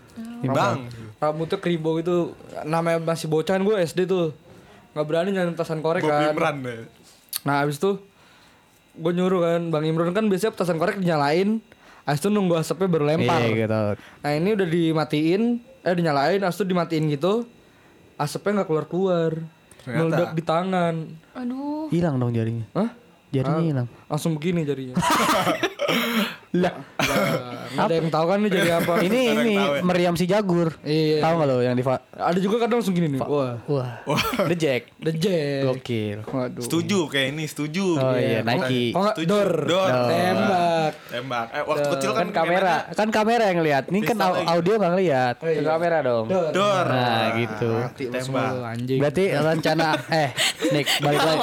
bang 0.43 0.87
Rambutnya 1.17 1.57
keribo 1.57 1.97
itu 1.97 2.33
namanya 2.65 2.97
masih 2.99 3.27
bocah 3.27 3.53
kan 3.53 3.61
gue 3.61 3.77
SD 3.77 4.05
tuh. 4.05 4.33
nggak 4.91 5.05
berani 5.05 5.31
nyalain 5.31 5.53
petasan 5.53 5.79
korek 5.79 6.01
gue 6.01 6.09
kan. 6.09 6.31
Imran 6.31 6.57
deh 6.61 6.83
Nah 7.41 7.63
abis 7.63 7.77
itu 7.77 7.99
gue 8.93 9.13
nyuruh 9.13 9.41
kan 9.41 9.61
Bang 9.69 9.85
Imron 9.85 10.11
kan 10.11 10.25
biasanya 10.25 10.51
petasan 10.53 10.77
korek 10.77 10.97
dinyalain 10.97 11.63
Abis 12.03 12.19
itu 12.19 12.29
nunggu 12.29 12.57
asapnya 12.57 12.89
baru 12.89 13.07
lempar 13.07 13.39
Iya 13.41 13.55
gitu. 13.61 13.81
Nah 14.19 14.31
ini 14.33 14.49
udah 14.51 14.67
dimatiin 14.67 15.43
Eh 15.81 15.95
dinyalain 15.95 16.41
Abis 16.41 16.57
itu 16.57 16.67
dimatiin 16.67 17.05
gitu 17.09 17.47
Asapnya 18.17 18.51
nggak 18.57 18.69
keluar-keluar 18.69 19.31
Ternyata. 19.81 19.99
Meledak 20.01 20.31
di 20.33 20.43
tangan 20.43 20.95
Aduh. 21.33 21.87
Hilang 21.89 22.17
dong 22.17 22.31
jarinya. 22.31 22.67
Hah? 22.73 22.91
Jarinya 23.31 23.63
hilang. 23.63 23.89
Langsung 24.11 24.35
begini 24.35 24.67
jarinya 24.67 24.99
Lah. 26.53 26.75
Ada 27.71 27.95
yang 27.95 28.11
tahu 28.11 28.27
kan 28.27 28.43
ini 28.43 28.51
jadi 28.51 28.71
apa 28.77 28.99
Ini 28.99 29.21
ini 29.31 29.53
ya. 29.55 29.81
meriam 29.81 30.15
si 30.15 30.27
Jagur. 30.27 30.75
Iya. 30.83 31.23
Tahu 31.23 31.33
nggak 31.33 31.47
lo 31.47 31.57
yang 31.61 31.73
di 31.73 31.81
fa- 31.81 32.03
Ada 32.11 32.37
juga 32.37 32.59
kadang 32.61 32.83
langsung 32.83 32.91
gini 32.93 33.07
nih 33.09 33.23
Wah 33.23 33.55
Wah. 33.65 34.03
The 34.43 34.57
Jack. 34.59 34.91
The 34.99 35.13
Jack 35.15 35.63
Gokil. 35.65 36.19
Waduh 36.27 36.59
setuju 36.61 37.07
kayak 37.07 37.27
ini 37.31 37.45
setuju 37.47 37.87
Oh 37.95 38.15
iya, 38.15 38.43
Nike. 38.43 38.91
Oh 38.91 39.01
nggak 39.01 39.15
Setuju. 39.15 39.31
Dor 39.31 39.51
Dor. 39.65 39.91
Tembak 40.11 40.93
tembak 41.09 41.47
eh 41.51 41.63
waktu 41.63 41.87
kecil 41.89 42.11
kan 42.11 42.19
Kan 42.21 42.29
kamera, 42.37 42.77
kan 42.91 43.09
kamera 43.11 43.45
yang 43.47 43.61
lihat. 43.61 43.85
Ini 43.87 43.99
kan 44.03 44.17
audio 44.21 44.73
nggak 44.75 44.93
ngeliat. 44.93 45.35
Ke 45.39 45.51
kamera 45.61 45.97
dong. 46.03 46.27
Dor 46.27 46.51
dor 46.51 46.87
Nah, 46.91 47.27
gitu. 47.39 47.71
Semua 48.19 48.43
Tembak. 48.67 48.99
Berarti 48.99 49.25
rencana 49.31 49.89
eh 50.21 50.31
Nick 50.69 50.87
balik 50.99 51.21
lagi. 51.21 51.39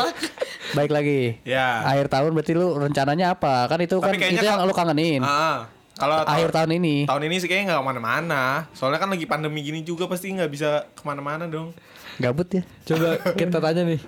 Baik 0.68 0.92
lagi. 0.92 1.22
ya 1.42 1.80
Akhir 1.86 2.12
tahun 2.12 2.32
berarti 2.34 2.52
lu 2.52 2.76
rencananya 2.76 3.32
apa? 3.32 3.66
Kan 3.66 3.80
itu 3.80 3.96
kan 3.98 4.12
itu 4.12 4.44
yang 4.44 4.60
lu 4.60 4.76
kangenin. 4.98 5.22
ah 5.22 5.70
kalau 5.94 6.22
Akhir 6.24 6.50
tahun 6.50 6.77
ini. 6.77 7.06
tahun 7.06 7.25
ini 7.25 7.36
sih 7.38 7.48
kayaknya 7.48 7.66
nggak 7.72 7.82
ke 7.82 7.88
mana-mana 7.88 8.42
soalnya 8.74 8.98
kan 8.98 9.10
lagi 9.10 9.25
pandemi 9.25 9.62
gini 9.62 9.82
juga 9.82 10.06
pasti 10.06 10.30
nggak 10.30 10.50
bisa 10.50 10.89
ke 10.89 11.01
mana-mana 11.04 11.46
dong 11.46 11.74
Gabut 12.18 12.50
ya. 12.50 12.66
Coba 12.82 13.22
kita 13.38 13.62
tanya 13.62 13.86
nih 13.86 14.01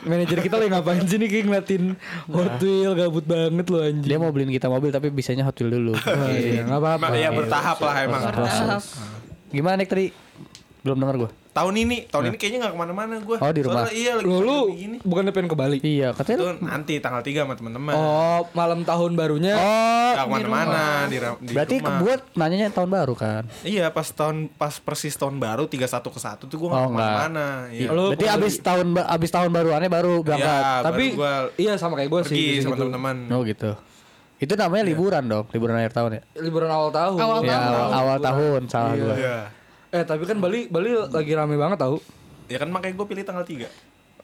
Manajer 0.00 0.40
kita 0.40 0.56
lagi 0.56 0.72
ngapain 0.72 1.04
sih 1.04 1.20
nih 1.20 1.28
Kayak 1.28 1.44
ngeliatin 1.44 1.84
Hot 2.32 2.56
Wheel 2.56 2.92
gabut 2.96 3.24
banget 3.28 3.68
lo 3.68 3.84
anjing 3.84 4.08
Dia 4.08 4.16
mau 4.16 4.32
beliin 4.32 4.48
kita 4.48 4.72
mobil 4.72 4.88
tapi 4.88 5.12
bisanya 5.12 5.44
Hot 5.44 5.60
Wheel 5.60 5.68
dulu. 5.68 5.92
Oh, 6.00 6.28
iya, 6.32 6.64
apa-apa 6.64 7.12
ya 7.12 7.28
bertahap 7.28 7.76
lah 7.84 8.00
emang 8.00 8.24
Bertahap. 8.24 8.80
Gimana 9.52 9.76
Nick 9.76 9.92
tadi? 9.92 10.08
Belum 10.80 10.96
dengar 10.96 11.20
gua. 11.20 11.30
Tahun 11.60 11.74
ini 11.78 11.96
tahun 12.06 12.22
ini 12.26 12.36
kayaknya 12.36 12.58
nggak 12.58 12.72
ke 12.72 12.80
mana-mana 12.80 13.14
gue 13.18 13.36
Oh, 13.36 13.50
di 13.50 13.60
rumah. 13.60 13.84
iya 13.90 14.12
lagi 14.14 14.24
lu 14.24 14.60
gini 14.72 14.96
bukannya 15.00 15.28
pengen 15.30 15.46
ke 15.46 15.54
Bali 15.54 15.76
Iya, 15.78 16.08
katanya 16.10 16.36
itu 16.36 16.46
lu. 16.46 16.54
nanti 16.62 16.94
tanggal 16.96 17.20
3 17.20 17.36
sama 17.38 17.54
teman-teman 17.54 17.92
Oh 17.92 18.48
malam 18.52 18.80
tahun 18.82 19.10
barunya 19.12 19.54
Oh, 19.54 20.10
nggak 20.10 20.24
ke 20.24 20.30
mana-mana 20.32 20.82
di, 21.04 21.16
di 21.38 21.52
berarti 21.52 21.76
rumah. 21.76 21.88
kebuat 21.94 22.20
nanyanya 22.34 22.70
tahun 22.70 22.90
baru 22.90 23.14
kan? 23.14 23.42
iya 23.62 23.86
pas 23.88 24.08
tahun 24.08 24.48
pas 24.50 24.74
persis 24.74 25.12
tahun 25.12 25.36
baru 25.36 25.66
31 25.66 25.84
ke 26.06 26.18
1 26.18 26.40
tuh 26.40 26.56
gue 26.56 26.66
nggak 26.66 26.80
Oh, 26.80 26.88
ke 26.88 26.96
mana-mana 26.96 27.46
iya. 27.68 27.88
Lu 27.90 28.10
berarti 28.10 28.26
abis 28.26 28.54
tahun 28.58 28.86
ba- 28.90 29.08
abis 29.10 29.30
tahun 29.30 29.50
baruannya 29.50 29.90
baru 29.90 30.14
berangkat. 30.22 30.48
Iya, 30.62 30.80
Tapi 30.82 31.04
baru 31.06 31.18
gua 31.18 31.32
iya 31.54 31.72
sama 31.76 31.94
kayak 31.94 32.08
gue 32.08 32.20
sih 32.22 32.28
pergi 32.32 32.62
sama 32.62 32.74
teman-teman 32.74 33.16
Oh 33.28 33.42
gitu. 33.42 33.76
Itu 34.36 34.56
namanya 34.56 34.84
liburan 34.86 35.20
dong, 35.22 35.44
liburan 35.50 35.76
akhir 35.76 35.92
tahun 35.92 36.10
ya. 36.10 36.22
Liburan 36.38 36.66
awal 36.66 36.88
tahun 36.88 37.12
Awal 37.14 37.38
Ya 37.42 37.58
awal, 37.58 37.88
awal 37.92 38.18
tahun 38.18 38.60
salah 38.66 38.94
gua. 38.94 39.12
Iya. 39.14 39.38
Eh 39.90 40.02
tapi 40.02 40.22
kan 40.22 40.38
Bali 40.38 40.66
Bali 40.66 40.94
lagi 40.94 41.32
rame 41.32 41.54
banget 41.54 41.78
tau. 41.80 41.98
Ya 42.46 42.56
kan 42.56 42.68
makanya 42.68 42.94
gue 42.94 43.06
pilih 43.06 43.22
tanggal 43.22 43.42
3 43.42 43.66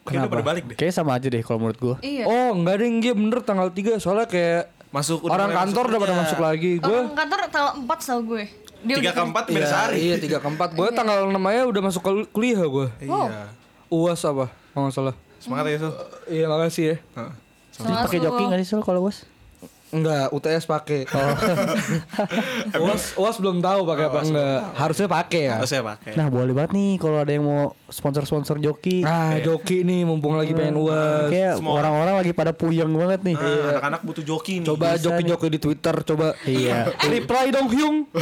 Kayaknya 0.03 0.19
udah 0.21 0.31
pada 0.31 0.45
balik 0.45 0.63
deh. 0.65 0.77
Kayaknya 0.77 0.95
sama 0.97 1.13
aja 1.13 1.27
deh 1.27 1.43
kalau 1.43 1.59
menurut 1.61 1.79
gua. 1.79 1.95
Iya. 2.01 2.25
Oh 2.25 2.51
enggak 2.53 2.79
deh 2.79 2.89
Nggih 2.89 3.13
bener 3.13 3.39
tanggal 3.41 3.69
3 3.69 3.99
Soalnya 3.99 4.27
kayak 4.27 4.71
Masuk 4.89 5.19
udah 5.21 5.35
Orang 5.35 5.51
kantor 5.53 5.85
udah 5.89 6.01
pada 6.01 6.15
masuk 6.17 6.39
lagi. 6.41 6.73
Gue 6.79 6.87
Orang 6.89 7.13
kantor 7.13 7.39
tanggal 7.49 7.71
4 7.81 7.99
tau 8.01 8.21
gue. 8.25 8.45
Dia 8.79 8.95
Tiga 8.95 9.03
udah 9.03 9.13
ke 9.13 9.23
empat 9.25 9.45
beda 9.49 9.59
Iya, 9.59 9.67
sehari 9.67 9.97
Iya 10.01 10.17
3 10.17 10.39
ke 10.39 10.49
4 10.49 10.69
Gue 10.73 10.89
tanggal 10.93 11.19
6 11.27 11.35
aja 11.43 11.63
udah 11.65 11.83
masuk 11.83 12.03
kul- 12.03 12.29
kuliah 12.29 12.63
gue 12.63 12.87
Iya. 13.01 13.51
UAS 13.89 14.23
apa? 14.23 14.47
Kalau 14.47 14.83
nggak 14.85 14.95
salah. 14.95 15.15
Semangat 15.37 15.65
ya 15.69 15.79
Sul. 15.81 15.93
Iya 16.29 16.47
makasih 16.47 16.85
ya. 16.85 16.97
Heeh. 17.17 17.33
Jadi 17.73 17.93
pakai 18.01 18.19
joki 18.21 18.43
nggak 18.45 18.59
sih 18.61 18.69
Sul 18.69 18.83
kalau 18.83 19.01
bos? 19.01 19.23
Enggak, 19.89 20.29
UTS 20.31 20.65
pakai. 20.65 21.07
UAS 22.77 23.15
UAS 23.15 23.37
belum 23.39 23.59
tahu 23.59 23.81
pakai 23.85 24.05
apa 24.05 24.21
enggak. 24.21 24.59
Harusnya 24.75 25.07
pakai 25.07 25.41
ya. 25.45 25.55
Harusnya 25.57 25.83
pakai 25.85 26.13
Nah 26.15 26.27
boleh 26.27 26.53
banget 26.53 26.73
nih 26.73 26.91
kalau 26.97 27.19
ada 27.19 27.31
yang 27.31 27.45
mau 27.45 27.63
sponsor-sponsor 27.87 28.59
joki. 28.59 29.01
Nah, 29.01 29.39
joki 29.39 29.83
nih 29.83 30.03
mumpung 30.03 30.35
lagi 30.35 30.53
pengen 30.53 30.75
UAS. 30.77 31.31
Kayak 31.31 31.53
semua 31.57 31.79
orang-orang 31.79 32.15
lagi 32.19 32.33
pada 32.33 32.51
puyeng 32.51 32.91
banget 32.91 33.21
nih. 33.23 33.37
Ah, 33.37 33.79
Anak-anak 33.79 34.01
butuh 34.03 34.25
joki 34.25 34.55
nih 34.59 34.67
Coba 34.67 34.87
joki-joki 34.97 35.47
di 35.49 35.59
Twitter 35.59 35.95
coba. 36.05 36.27
Iya. 36.43 36.91
Reply 37.13 37.45
dong 37.51 37.69
Hyung. 37.69 37.97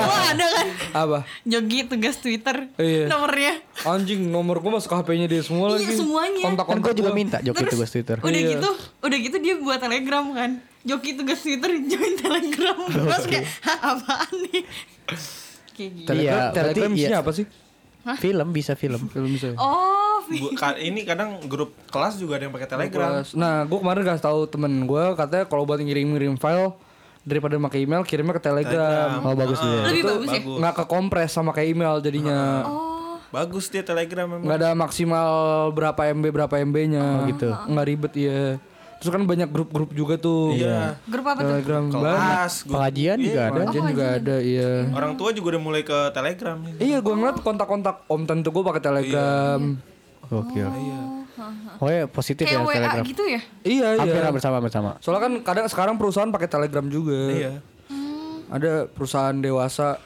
Oh 0.00 0.20
ada 0.26 0.46
kan 0.48 0.66
apa? 0.94 1.18
Jogi 1.42 1.84
tugas 1.84 2.16
Twitter 2.16 2.70
Iya. 2.76 3.06
nomornya 3.06 3.60
Anjing 3.82 4.22
nomor 4.24 4.58
gua 4.58 4.78
masuk 4.78 4.92
HP-nya 4.92 5.26
dia 5.26 5.42
semua 5.42 5.70
Iya, 5.70 5.82
lagi. 5.82 5.94
semuanya. 5.94 6.38
Kan 6.38 6.46
Kontak-kontak 6.52 6.84
gue 6.86 6.94
juga 6.96 7.10
gua. 7.10 7.16
minta 7.16 7.38
joki 7.40 7.58
Terus, 7.58 7.72
tugas 7.72 7.90
Twitter. 7.90 8.16
udah 8.16 8.30
Iya. 8.32 8.50
gitu 8.52 8.70
udah 9.00 9.18
gitu 9.18 9.36
dia 9.38 9.54
buat 9.56 9.78
telegram 9.78 10.24
kan 10.30 10.50
Joki 10.80 11.12
tugas 11.12 11.38
Twitter 11.38 11.70
join 11.82 12.14
telegram 12.16 12.78
terus 12.94 13.24
kayak 13.26 13.44
"Hah, 13.60 13.78
apaan 13.92 14.32
nih 14.44 14.62
kayak 15.70 15.90
gitu 15.94 16.08
Telegram, 16.08 16.40
Iya, 16.40 16.52
Telegram 16.52 16.90
isinya 16.90 17.10
iya. 17.12 17.20
apa 17.20 17.32
sih? 17.32 17.46
Film 18.16 18.48
bisa 18.50 18.72
film. 18.74 19.00
Film 19.06 19.28
bisa. 19.28 19.52
oh 19.54 19.98
Bu- 20.22 20.54
ka- 20.54 20.74
Ini 20.74 21.04
kadang 21.04 21.36
grup 21.44 21.76
kelas 21.86 22.16
juga 22.16 22.36
ada 22.36 22.46
yang 22.46 22.54
pakai 22.54 22.64
telegram 22.66 23.20
Nah, 23.34 23.64
gua 23.64 23.78
kemarin 23.78 24.02
kasih 24.06 24.24
tahu 24.24 24.40
temen 24.46 24.72
gua 24.84 25.12
katanya 25.14 25.44
kalau 25.44 25.64
buat 25.64 25.76
ngirim-ngirim 25.78 26.36
file 26.36 26.72
daripada 27.20 27.60
pakai 27.60 27.84
email 27.84 28.00
kirimnya 28.00 28.32
ke 28.32 28.40
Telegram. 28.40 29.20
Oh 29.20 29.34
bagus 29.34 29.58
dia. 29.58 29.84
lebih 29.84 30.00
Itu 30.00 30.08
bagus 30.10 30.28
ya 30.28 30.40
bagus. 30.40 30.56
nggak 30.56 30.74
ke 30.74 30.84
kompres 30.86 31.30
sama 31.30 31.50
kayak 31.50 31.68
email 31.70 31.94
jadinya. 31.98 32.64
oh 32.64 32.88
Bagus 33.30 33.68
dia 33.68 33.84
telegram 33.84 34.26
memang 34.26 34.42
nggak 34.42 34.58
ada 34.58 34.70
maksimal 34.74 35.28
berapa 35.70 36.00
MB 36.10 36.24
berapa 36.30 36.54
MB-nya 36.58 37.04
gitu. 37.28 37.48
Nggak 37.52 37.86
ribet 37.86 38.12
ya. 38.16 38.40
Terus 39.00 39.10
kan 39.10 39.24
banyak 39.24 39.48
grup-grup 39.48 39.90
juga 39.90 40.20
tuh. 40.20 40.52
Iya 40.52 41.00
grup 41.02 41.24
apa 41.24 41.40
tuh 41.40 41.56
Telegram 41.56 41.82
banyak. 41.82 41.96
Kelas 41.96 42.52
grup- 42.60 42.72
Pengajian 42.76 43.16
juga 43.16 43.40
ada. 43.40 43.52
Pengajian 43.56 43.84
juga 43.88 44.04
ada, 44.12 44.36
iya. 44.38 44.70
Orang 44.92 45.12
tua 45.16 45.32
juga 45.32 45.56
udah 45.56 45.62
mulai 45.62 45.80
ke 45.80 45.98
telegram 46.12 46.56
Iya, 46.76 47.00
gua 47.00 47.14
ngeliat 47.16 47.40
kontak-kontak 47.40 48.04
Om 48.06 48.22
Tante 48.22 48.48
gua 48.48 48.62
pakai 48.62 48.82
Telegram. 48.82 49.60
Gokil. 50.22 50.68
Oh 51.80 51.88
ya 51.88 52.04
positif 52.04 52.44
kayak 52.44 52.54
ya 52.54 52.62
WA 52.62 52.76
Telegram. 52.76 53.02
gitu 53.02 53.24
ya 53.24 53.40
Iya, 53.64 53.86
Hampir 53.96 54.20
iya. 54.20 54.28
bersama 54.30 54.60
bersama. 54.60 54.90
Soalnya 55.00 55.22
kan 55.24 55.32
kadang 55.40 55.66
sekarang 55.66 55.94
perusahaan 55.96 56.28
pakai 56.28 56.46
Telegram 56.46 56.84
juga. 56.84 57.20
Iya 57.32 57.52
Ada 58.46 58.84
perusahaan 58.84 59.32
dewasa. 59.34 59.96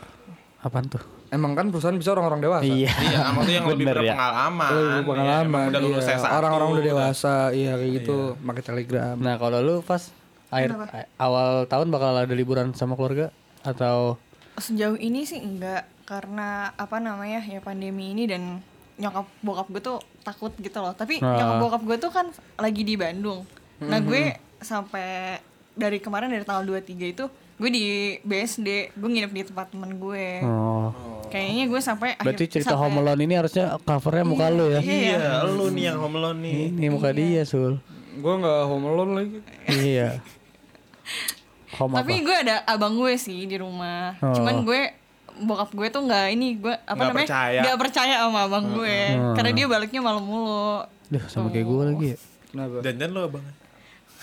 Apaan 0.61 0.87
tuh? 0.87 1.03
Emang 1.35 1.53
kan 1.53 1.67
perusahaan 1.69 1.95
bisa 1.95 2.11
orang-orang 2.13 2.41
dewasa. 2.41 2.63
Iya. 2.65 2.91
Iya, 2.95 3.19
maksudnya 3.29 3.57
yang 3.57 3.69
lebih 3.73 3.85
ya. 3.85 3.93
berpengalaman. 3.93 4.71
Oh, 4.71 4.79
Iya, 4.79 5.01
pengalaman 5.03 5.45
emang 5.45 5.67
udah 5.69 5.83
lulus 5.83 6.05
iya. 6.05 6.17
S1, 6.17 6.31
Orang-orang 6.33 6.69
udah 6.69 6.77
udah- 6.77 6.89
dewasa, 6.89 7.35
iya 7.51 7.73
kayak 7.75 7.93
gitu, 7.97 8.17
pakai 8.39 8.63
Telegram. 8.63 9.15
Nah 9.17 9.35
kalau 9.35 9.59
lu 9.59 9.75
pas 9.81 10.03
akhir 10.47 10.71
awal 11.17 11.49
tahun 11.67 11.91
bakal 11.91 12.15
ada 12.17 12.31
liburan 12.31 12.71
sama 12.73 12.95
keluarga 12.95 13.35
atau 13.61 14.15
sejauh 14.55 14.95
ini 14.95 15.25
sih 15.25 15.43
enggak 15.43 15.83
karena 16.05 16.71
apa 16.73 16.97
namanya 16.97 17.43
ya 17.43 17.59
pandemi 17.59 18.15
ini 18.15 18.25
dan 18.25 18.63
nyokap 18.95 19.27
bokap 19.41 19.67
gue 19.69 19.83
tuh 19.83 19.99
takut 20.23 20.55
gitu 20.55 20.79
loh 20.79 20.95
tapi 20.95 21.19
Ah. 21.19 21.35
nyokap 21.35 21.57
bokap 21.59 21.83
gue 21.83 21.97
tuh 21.99 22.13
kan 22.13 22.27
lagi 22.57 22.83
di 22.83 22.95
Bandung 22.95 23.43
nah 23.81 23.99
gue 23.99 24.31
sampai 24.61 25.43
dari 25.73 25.99
kemarin 25.99 26.31
dari 26.31 26.43
tanggal 26.43 26.63
23 26.63 26.87
itu 27.09 27.27
gue 27.55 27.71
di 27.71 27.85
BSD 28.21 28.69
gue 28.93 29.09
nginep 29.09 29.31
di 29.31 29.43
tempat 29.45 29.71
temen 29.71 29.95
gue 29.95 30.43
oh. 30.43 30.91
kayaknya 31.29 31.65
gue 31.67 31.81
sampai 31.81 32.19
Berarti 32.19 32.35
akhir- 32.41 32.53
cerita 32.53 32.73
sampai- 32.73 32.83
Home 32.85 32.99
Alone 33.01 33.21
ini 33.23 33.35
harusnya 33.35 33.65
covernya 33.79 34.25
muka 34.25 34.47
lu 34.49 34.67
ya. 34.69 34.81
Iya, 34.81 35.19
lu 35.47 35.71
nih 35.71 35.85
yang 35.89 35.99
home 35.99 36.17
alone 36.17 36.39
nih. 36.41 36.55
Ini 36.71 36.87
muka 36.89 37.11
dia 37.11 37.43
Sul. 37.43 37.79
Gua 38.17 38.35
nggak 38.37 38.61
home 38.65 38.87
alone 38.87 39.13
lagi. 39.15 39.39
iya. 39.69 40.19
Home 41.75 41.91
Tapi 41.93 42.23
gue 42.23 42.37
ada 42.39 42.63
abang 42.65 42.95
gue 42.95 43.19
sih 43.19 43.45
di 43.45 43.59
rumah. 43.59 44.15
Oh. 44.23 44.31
Cuman 44.31 44.63
gue 44.63 44.95
bokap 45.37 45.75
gue 45.75 45.91
tuh 45.91 46.07
nggak 46.07 46.27
ini 46.31 46.55
gue 46.57 46.71
apa 46.71 46.95
Nggak 46.95 47.11
namanya 47.11 47.27
percaya. 47.27 47.61
nggak 47.61 47.79
percaya 47.83 48.15
sama 48.23 48.41
abang 48.47 48.65
gue 48.71 48.97
karena 49.35 49.51
dia 49.51 49.67
baliknya 49.67 49.99
malam 49.99 50.23
mulu 50.23 50.87
Duh, 51.11 51.25
sama 51.27 51.51
kayak 51.51 51.67
gue 51.67 51.83
lagi 51.85 52.07
ya. 52.07 52.19
Kenapa? 52.47 52.75
Jangan 52.81 53.11
lo 53.11 53.21
abang. 53.27 53.45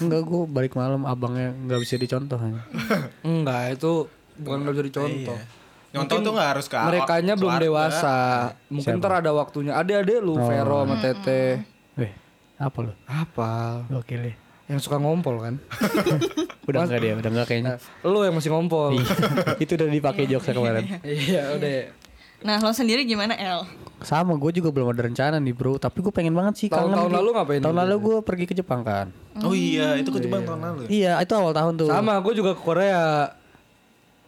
Enggak, 0.02 0.22
gue 0.26 0.42
balik 0.50 0.74
malam 0.74 1.06
abangnya 1.06 1.54
nggak 1.54 1.80
bisa 1.80 1.96
dicontoh. 1.96 2.42
Enggak, 3.28 3.78
itu 3.78 4.10
bukan 4.36 4.58
nggak 4.66 4.74
bisa 4.74 4.86
dicontoh. 4.90 5.38
Iya. 5.38 5.60
Nyontoh 5.92 6.18
tuh 6.24 6.32
nggak 6.32 6.50
harus 6.56 6.66
ke 6.66 6.78
Merekanya 6.80 7.34
belum 7.36 7.52
keluarga. 7.52 7.66
dewasa. 7.68 8.16
Mungkin 8.72 8.94
ntar 8.98 9.14
ada 9.20 9.32
waktunya. 9.36 9.76
Adik-adik 9.76 10.24
lu, 10.24 10.40
Vero 10.40 10.88
sama 10.88 10.96
Tete. 10.98 11.44
Weh, 12.00 12.12
apa 12.56 12.78
lu? 12.80 12.92
Apa? 13.06 13.52
Oke 13.94 14.16
deh. 14.16 14.36
Yang 14.72 14.88
suka 14.88 14.98
ngompol 14.98 15.36
kan? 15.44 15.56
Udah 16.70 16.88
enggak 16.88 17.04
dia, 17.04 17.14
udah 17.20 17.30
enggak 17.36 17.48
kayaknya. 17.52 17.76
lu 18.08 18.24
yang 18.24 18.32
masih 18.32 18.56
ngompol. 18.56 18.96
Itu 19.64 19.76
udah 19.76 19.92
dipakai 19.92 20.24
jokesnya 20.32 20.56
kemarin. 20.56 20.84
iya, 21.04 21.52
udah. 21.52 21.72
Nah 22.42 22.58
lo 22.58 22.72
sendiri 22.72 23.04
gimana 23.04 23.34
El 23.34 23.64
Sama, 24.02 24.34
gue 24.34 24.50
juga 24.52 24.70
belum 24.70 24.90
ada 24.90 25.06
rencana 25.06 25.38
nih 25.38 25.54
bro. 25.54 25.78
Tapi 25.78 26.02
gue 26.02 26.10
pengen 26.10 26.34
banget 26.34 26.58
sih. 26.58 26.68
Tahun- 26.68 26.90
kangen 26.90 26.98
tahun 26.98 27.12
lalu 27.14 27.30
ngapain 27.32 27.62
Tahun 27.62 27.70
lu? 27.72 27.80
lalu 27.80 27.96
gue 28.02 28.18
pergi 28.24 28.46
ke 28.46 28.56
Jepang 28.56 28.82
kan. 28.82 29.14
Oh 29.38 29.54
iya, 29.54 29.94
itu 29.94 30.10
ke 30.10 30.18
Jepang 30.20 30.42
tahun 30.42 30.58
lalu. 30.60 30.82
ya? 30.82 30.90
Iya, 30.90 31.14
itu 31.22 31.34
awal 31.38 31.54
tahun 31.54 31.74
tuh. 31.78 31.86
Sama, 31.88 32.18
gue 32.18 32.34
juga 32.34 32.52
ke 32.52 32.62
Korea. 32.62 33.30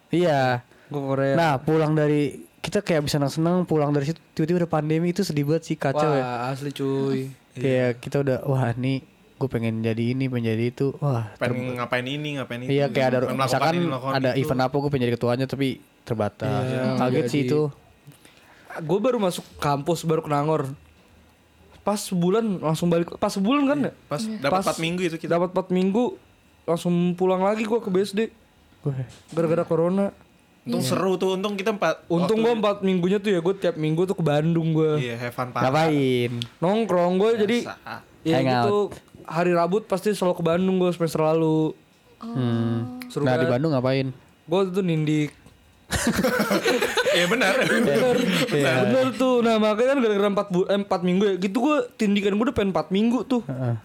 Iya. 0.10 0.62
Gue 0.88 1.00
ke 1.00 1.08
Korea. 1.10 1.34
Nah, 1.34 1.54
pulang 1.58 1.92
dari 1.92 2.22
kita 2.60 2.80
kayak 2.80 3.02
bisa 3.04 3.18
senang 3.28 3.66
pulang 3.66 3.90
dari 3.90 4.08
situ 4.08 4.22
tiba-tiba 4.32 4.62
udah 4.62 4.72
pandemi 4.72 5.10
itu 5.10 5.20
sedih 5.20 5.44
banget 5.44 5.64
sih 5.66 5.76
kacau 5.76 6.06
ya. 6.08 6.22
Wah, 6.22 6.54
asli 6.54 6.70
cuy. 6.70 7.20
Kayak 7.54 7.98
kita 7.98 8.22
udah 8.22 8.38
wah 8.46 8.70
nih 8.72 9.02
gue 9.34 9.50
pengen 9.50 9.82
jadi 9.82 10.14
ini 10.14 10.26
pengen 10.28 10.54
jadi 10.54 10.66
itu 10.70 10.96
wah 10.98 11.34
ter- 11.34 11.50
Pengen 11.50 11.76
ngapain 11.76 12.06
ini, 12.06 12.38
ngapain 12.38 12.62
itu. 12.62 12.72
iya 12.72 12.88
kayak 12.88 13.08
ada 13.10 13.18
misalkan 13.28 13.76
ini, 13.76 13.90
ada 13.92 14.30
itu. 14.32 14.40
event 14.40 14.62
apa 14.62 14.76
gue 14.78 14.88
pengen 14.88 15.04
jadi 15.04 15.14
ketuanya 15.14 15.46
tapi 15.46 15.68
terbatas 16.04 16.64
Iya, 16.64 16.82
kaget 16.96 17.26
sih 17.28 17.42
jadi- 17.42 17.50
itu 17.50 17.62
Gue 18.82 19.00
baru 19.04 19.22
masuk 19.22 19.46
kampus, 19.62 20.02
baru 20.08 20.26
ke 20.26 20.32
Nangor. 20.32 20.74
Pas 21.84 22.00
sebulan 22.00 22.64
langsung 22.64 22.88
balik. 22.88 23.14
Pas 23.20 23.30
sebulan 23.30 23.64
kan 23.68 23.80
ya? 23.90 23.92
Pas 24.08 24.22
dapat 24.24 24.62
4 24.74 24.80
minggu 24.80 25.02
itu 25.06 25.16
kita. 25.20 25.36
Dapat 25.38 25.52
4 25.52 25.70
minggu 25.70 26.16
langsung 26.64 27.14
pulang 27.20 27.44
lagi 27.44 27.68
gue 27.68 27.80
ke 27.84 27.92
BSD 27.92 28.20
Wah, 28.88 29.04
gara-gara 29.36 29.64
corona. 29.68 30.16
Untung 30.64 30.80
seru 30.80 31.20
tuh, 31.20 31.36
untung 31.36 31.60
kita 31.60 31.76
empat. 31.76 32.08
Untung 32.08 32.40
gue 32.40 32.54
4 32.56 32.88
minggunya 32.88 33.20
tuh 33.20 33.36
ya 33.36 33.44
gue 33.44 33.54
tiap 33.60 33.76
minggu 33.76 34.08
tuh 34.08 34.16
ke 34.16 34.24
Bandung 34.24 34.72
gue. 34.72 35.04
Iya, 35.04 35.20
have 35.20 35.36
fun 35.36 35.52
parah. 35.52 35.68
ngapain 35.68 36.32
Nongkrong 36.64 37.20
gue 37.20 37.32
jadi 37.44 37.58
ya 38.24 38.40
gitu 38.40 38.88
hari 39.28 39.52
Rabu 39.52 39.84
pasti 39.84 40.16
selalu 40.16 40.40
ke 40.40 40.44
Bandung 40.44 40.80
gue 40.80 40.92
semester 40.96 41.20
lalu. 41.20 41.76
hmm. 42.24 43.12
Seru 43.12 43.28
nah 43.28 43.36
di. 43.36 43.44
Bandung 43.44 43.76
ngapain 43.76 44.16
Gue 44.48 44.62
tuh 44.72 44.84
nindik. 44.84 45.36
Iya 47.14 47.26
benar. 47.28 47.54
Bener. 47.60 48.16
Bener 48.50 49.08
tuh. 49.14 49.40
Nah 49.40 49.56
makanya 49.56 49.94
kan 49.94 50.00
gara-gara 50.00 50.30
4, 50.36 50.48
bu- 50.50 50.68
eh, 50.68 50.80
4 50.80 51.02
minggu 51.02 51.24
ya. 51.24 51.36
Gitu 51.38 51.58
gue 51.58 51.78
tindikan 51.96 52.34
gue 52.34 52.44
udah 52.44 52.56
pengen 52.56 52.72
4 52.72 52.90
minggu 52.90 53.20
tuh. 53.24 53.42
Heeh. 53.46 53.76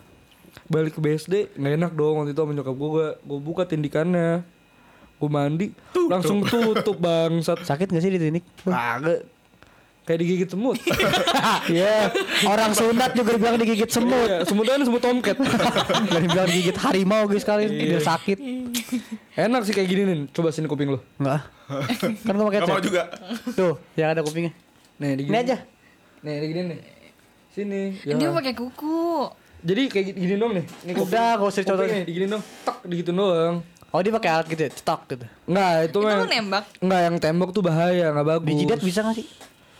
Balik 0.66 0.96
ke 0.96 1.00
BSD 1.00 1.34
nggak 1.54 1.72
enak 1.76 1.92
dong 1.92 2.14
waktu 2.18 2.32
itu 2.32 2.40
sama 2.40 2.52
nyokap 2.52 2.74
gue. 2.74 3.06
Gue 3.22 3.38
buka 3.38 3.62
tindikannya. 3.64 4.42
Gue 5.16 5.28
mandi. 5.28 5.66
Langsung 6.06 6.40
tutup 6.42 6.96
bangsat. 6.96 7.60
sakit 7.60 7.90
gak 7.90 8.00
sih 8.00 8.08
di 8.08 8.18
klinik 8.18 8.44
Kagak. 8.62 9.26
Kayak 10.08 10.18
digigit 10.18 10.48
semut. 10.48 10.80
Iya 11.68 12.08
orang 12.42 12.72
sunat 12.72 13.12
juga 13.12 13.36
dibilang 13.36 13.60
digigit 13.60 13.86
semut 13.86 14.24
Iya, 14.24 14.40
semutnya 14.42 14.80
semut 14.80 14.98
tomcat. 14.98 15.36
Gak 16.08 16.20
dibilang 16.22 16.48
digigit 16.48 16.76
harimau 16.78 17.28
guys 17.28 17.44
sekali 17.44 17.68
Iya. 17.68 17.84
dia 17.92 18.00
sakit 18.00 18.38
Enak 19.36 19.62
sih 19.62 19.72
kayak 19.72 19.84
gini 19.86 20.02
nih. 20.02 20.16
Coba 20.30 20.48
sini 20.48 20.64
kuping 20.64 20.88
lu. 20.88 20.98
Enggak 21.16 21.44
kan 22.24 22.32
gue 22.32 22.46
pakai 22.48 22.64
mau 22.64 22.80
juga. 22.80 23.12
tuh 23.52 23.76
yang 23.92 24.08
ada 24.08 24.24
kupingnya 24.24 24.56
Nih, 24.96 25.12
digini. 25.14 25.28
ini 25.28 25.38
aja 25.38 25.56
Nih, 26.18 26.36
digini 26.40 26.60
nih. 26.66 26.80
Sini. 27.50 27.82
dia 27.98 28.16
jangan. 28.16 28.40
pakai 28.40 28.54
kuku 28.54 29.28
Jadi 29.60 29.82
kayak 29.86 30.04
gini, 30.14 30.34
dong 30.34 30.52
nih. 30.54 30.64
Nih, 30.82 30.94
Udah, 30.96 31.34
gak 31.34 31.44
usah 31.44 31.60
dicontohin. 31.60 31.84
Kuping 31.84 31.98
nih, 31.98 32.06
digini 32.06 32.26
dong. 32.28 32.42
Tak, 32.64 32.76
digitu 32.82 33.10
doang. 33.12 33.56
oh 33.88 34.00
dia 34.00 34.08
pakai 34.10 34.30
alat 34.30 34.46
gitu 34.46 34.62
ya 34.62 34.70
cetok 34.70 35.00
gitu 35.08 35.26
Enggak, 35.44 35.72
itu, 35.82 35.90
itu 35.94 35.98
mah 36.02 36.14
lo 36.14 36.26
nembak 36.26 36.64
Enggak, 36.78 37.00
yang 37.02 37.16
tembok 37.18 37.50
tuh 37.50 37.62
bahaya, 37.62 38.06
enggak 38.10 38.26
bagus. 38.28 38.46
di 38.46 38.54
jidat 38.54 38.80
bisa 38.80 39.00
gak 39.00 39.16
sih 39.16 39.26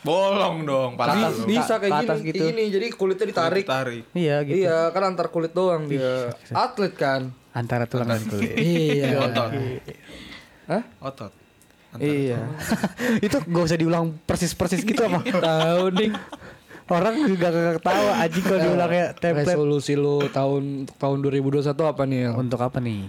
Bolong 0.08 0.56
dong, 0.62 0.90
lu. 0.96 1.44
bisa 1.44 1.74
Ke 1.74 1.86
kayak 1.86 1.92
gini, 2.00 2.26
gitu. 2.26 2.44
gini. 2.46 2.64
Jadi 2.68 2.86
kulitnya 2.90 3.26
ditarik. 3.26 3.64
Tarik. 3.64 4.04
iya 4.12 4.40
gitu 4.40 4.56
Iya, 4.58 4.88
kan 4.88 5.02
antar 5.06 5.28
kulit 5.28 5.52
doang 5.52 5.84
dia. 5.84 6.32
Atlet 6.50 6.94
kan. 6.94 7.28
antara 7.50 7.84
tulang 7.84 8.08
dan 8.08 8.22
kulit 8.24 8.54
iya. 8.54 9.18
Otot. 9.20 9.50
Hah? 10.66 10.82
Otot. 11.02 11.32
Iya. 11.94 12.38
itu 13.26 13.36
gak 13.38 13.64
usah 13.64 13.74
diulang 13.74 14.16
persis-persis 14.20 14.80
gitu 14.80 15.00
apa 15.02 15.24
Tahu 15.24 15.84
nih. 15.94 16.12
orang 16.86 17.16
juga 17.22 17.48
gak 17.48 17.74
ketawa 17.78 18.12
aji 18.22 18.40
kalau 18.40 18.60
diulangnya 18.62 19.06
template 19.12 19.48
Resolusi 19.50 19.92
lu 19.92 20.24
tahun 20.26 20.62
untuk 20.84 20.96
tahun 20.96 21.16
2021 21.20 21.64
apa 21.84 22.02
nih? 22.04 22.20
El? 22.22 22.34
untuk 22.34 22.60
apa 22.60 22.78
nih 22.78 23.08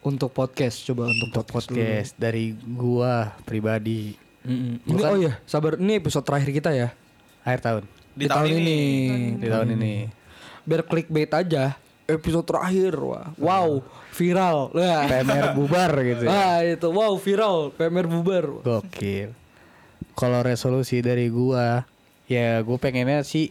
Untuk 0.00 0.30
podcast 0.30 0.80
coba 0.82 1.06
untuk, 1.06 1.44
podcast. 1.44 1.68
dulu. 1.68 1.76
podcast 1.76 2.12
dari 2.16 2.44
gua 2.56 3.12
pribadi 3.40 4.16
Mm-mm. 4.40 4.80
Ini, 4.82 5.00
oh 5.02 5.16
iya, 5.16 5.32
sabar. 5.44 5.76
Ini 5.76 5.98
episode 5.98 6.24
terakhir 6.24 6.50
kita 6.50 6.70
ya. 6.70 6.88
akhir 7.40 7.60
tahun 7.60 7.82
Di 8.12 8.26
tahun 8.26 8.48
ini. 8.50 8.80
di 9.36 9.48
tahun 9.48 9.68
ini 9.74 9.94
Biar 10.62 10.82
clickbait 10.82 11.30
aja. 11.30 11.76
Episode 12.04 12.42
terakhir, 12.44 12.98
wah. 12.98 13.30
Wow, 13.36 13.80
viral. 14.10 14.72
Wah. 14.72 15.06
PMR 15.06 15.54
bubar 15.54 15.92
gitu 16.00 16.22
ya. 16.24 16.30
Ah, 16.30 16.58
itu 16.60 16.84
wow, 16.86 17.14
viral. 17.14 17.70
PMR 17.72 18.06
bubar. 18.06 18.44
gokil 18.60 19.32
kalau 20.12 20.40
resolusi 20.40 21.00
dari 21.00 21.28
gua 21.28 21.86
ya 22.26 22.60
gua 22.60 22.76
pengennya 22.76 23.22
sih 23.22 23.48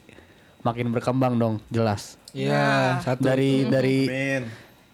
makin 0.62 0.92
berkembang 0.92 1.34
dong 1.34 1.56
jelas 1.68 2.20
Iya, 2.30 3.00
satu. 3.02 3.26
dari 3.26 3.66
dari 3.66 3.98
Amin. 4.06 4.44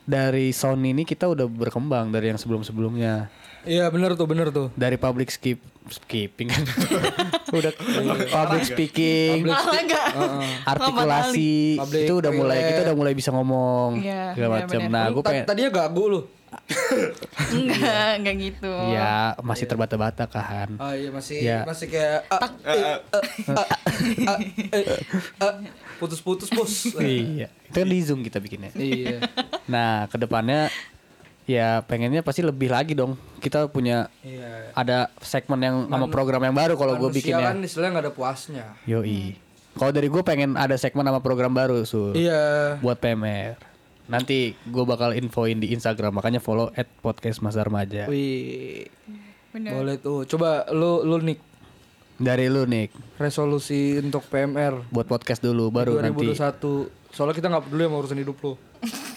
Dari 0.06 0.50
sound 0.50 0.82
ini 0.82 1.02
kita 1.02 1.26
udah 1.26 1.46
berkembang 1.46 2.10
dari 2.10 2.30
yang 2.30 2.38
sebelum 2.38 2.62
sebelumnya 2.62 3.28
Iya, 3.62 3.90
bener 3.90 4.14
tuh, 4.14 4.26
bener 4.26 4.48
tuh. 4.50 4.70
dari 4.74 4.94
public 4.96 5.28
skip 5.28 5.58
skipping 5.88 6.46
kan 6.48 6.62
udah 7.52 7.74
public 8.28 8.62
speaking 8.64 9.42
malah 9.44 9.74
enggak 9.76 10.06
artikulasi 10.64 11.78
Public 11.80 12.02
itu 12.04 12.14
udah 12.16 12.32
mulai 12.32 12.58
kita 12.64 12.82
udah 12.84 12.96
mulai 12.96 13.14
bisa 13.14 13.30
ngomong 13.30 13.98
Iya, 14.00 14.34
segala 14.34 14.50
iya, 14.52 14.62
macam 14.62 14.80
bener. 14.80 14.92
nah 14.92 15.06
gue 15.10 15.24
pengen 15.24 15.44
Tadinya 15.46 15.72
gagu 15.72 16.04
lu. 16.08 16.22
enggak 17.52 18.10
enggak 18.18 18.36
gitu 18.40 18.72
ya 18.90 19.34
masih 19.40 19.66
terbata-bata 19.66 20.24
kan 20.26 20.70
Ah 20.78 20.94
iya 20.94 21.10
masih 21.10 21.38
Ya. 21.40 21.62
masih 21.64 21.88
kayak 21.88 22.22
putus-putus 25.96 26.48
bos. 26.50 26.92
iya 27.02 27.48
itu 27.66 27.76
kan 27.76 27.88
di 27.88 28.00
zoom 28.00 28.22
kita 28.22 28.38
bikinnya 28.38 28.72
iya. 28.76 29.20
nah 29.66 30.06
ke 30.06 30.16
depannya 30.16 30.70
ya 31.46 31.82
pengennya 31.82 32.22
pasti 32.22 32.42
lebih 32.42 32.70
lagi 32.70 32.94
dong 32.94 33.14
kita 33.38 33.70
punya 33.70 34.10
Iya. 34.20 34.74
ada 34.74 34.98
segmen 35.22 35.62
yang 35.62 35.78
sama 35.86 36.08
program 36.08 36.42
yang 36.42 36.58
baru 36.58 36.74
kalau 36.74 36.98
gue 36.98 37.08
Manusia 37.08 37.18
bikinnya 37.22 37.48
kan 37.50 37.58
istilahnya 37.62 37.92
nggak 37.94 38.06
ada 38.06 38.14
puasnya. 38.14 38.66
yoi 38.84 39.38
kalau 39.76 39.92
dari 39.92 40.08
gue 40.08 40.24
pengen 40.24 40.56
ada 40.56 40.74
segmen 40.76 41.04
sama 41.04 41.22
program 41.22 41.54
baru 41.54 41.86
sul 41.86 42.18
Iya. 42.18 42.78
buat 42.82 42.98
PMR 42.98 43.62
nanti 44.06 44.54
gue 44.56 44.84
bakal 44.84 45.14
infoin 45.14 45.58
di 45.58 45.70
Instagram 45.70 46.14
makanya 46.14 46.38
follow 46.38 46.70
at 46.74 46.90
podcast 47.00 47.42
Masa 47.42 47.62
Remaja 47.62 48.06
Wih. 48.06 48.86
bener 49.50 49.72
Boleh 49.72 49.96
tuh. 49.98 50.28
Coba 50.28 50.68
lu 50.70 51.02
lu 51.02 51.22
nih 51.22 51.38
dari 52.16 52.48
lu 52.48 52.64
Nick 52.64 52.96
resolusi 53.20 54.00
untuk 54.00 54.24
PMR 54.28 54.88
buat 54.88 55.04
podcast 55.04 55.44
dulu 55.44 55.68
baru 55.68 56.00
nanti 56.00 56.32
2021. 56.32 57.12
Soalnya 57.12 57.36
kita 57.36 57.48
nggak 57.48 57.64
peduli 57.68 57.84
sama 57.88 57.98
urusan 58.04 58.20
hidup 58.20 58.38
lu. 58.44 58.54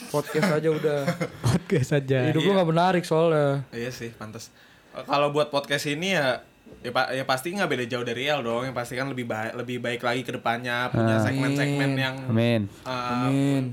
Podcast 0.09 0.51
aja 0.55 0.69
udah. 0.71 1.01
podcast 1.51 1.91
aja 1.95 2.19
Hidup 2.31 2.43
lu 2.43 2.53
nggak 2.55 2.71
menarik 2.71 3.05
soalnya. 3.05 3.67
Iya 3.75 3.91
sih, 3.91 4.15
pantas. 4.15 4.51
Kalau 4.95 5.31
buat 5.31 5.51
podcast 5.51 5.87
ini 5.87 6.15
ya 6.15 6.43
ya, 6.81 6.91
pa- 6.95 7.11
ya 7.11 7.27
pasti 7.27 7.55
nggak 7.55 7.69
beda 7.69 7.85
jauh 7.91 8.07
dari 8.07 8.27
El 8.27 8.43
dong. 8.43 8.67
Yang 8.67 8.77
pasti 8.79 8.95
kan 8.95 9.11
lebih 9.11 9.27
baik 9.27 9.53
lebih 9.59 9.79
baik 9.83 10.01
lagi 10.03 10.23
ke 10.23 10.33
depannya 10.35 10.91
punya 10.91 11.23
segmen-segmen 11.23 11.91
yang 11.95 12.15
amin 12.31 12.63
eh, 12.67 12.91
Amin. 13.27 13.65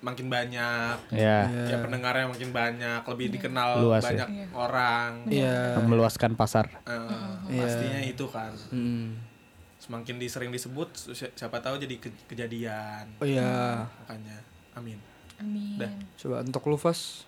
Makin 0.00 0.26
banyak. 0.26 0.96
ya 1.10 1.44
Ya 1.44 1.76
pendengarnya 1.78 2.24
makin 2.26 2.50
banyak, 2.50 3.00
lebih 3.06 3.26
dikenal 3.30 3.80
Luas 3.80 4.00
ya. 4.02 4.24
banyak 4.24 4.28
orang. 4.50 5.10
Iya. 5.26 5.76
meluaskan 5.78 6.32
pasar 6.34 6.66
Eh, 6.82 7.54
Pastinya 7.54 8.00
itu 8.00 8.24
kan. 8.26 8.52
Hmm. 8.68 9.20
Semakin 9.76 10.16
disering 10.16 10.48
disebut 10.48 10.88
si- 10.94 11.32
siapa 11.32 11.58
tahu 11.58 11.76
jadi 11.76 11.96
ke- 11.96 12.24
kejadian. 12.26 13.16
Oh 13.16 13.24
iya. 13.24 13.84
Makanya 13.98 14.36
amin. 14.74 14.98
amin 15.36 15.76
Dah. 15.76 15.92
Coba 16.16 16.40
untuk 16.40 16.64
lu 16.64 16.76
Fas. 16.76 17.24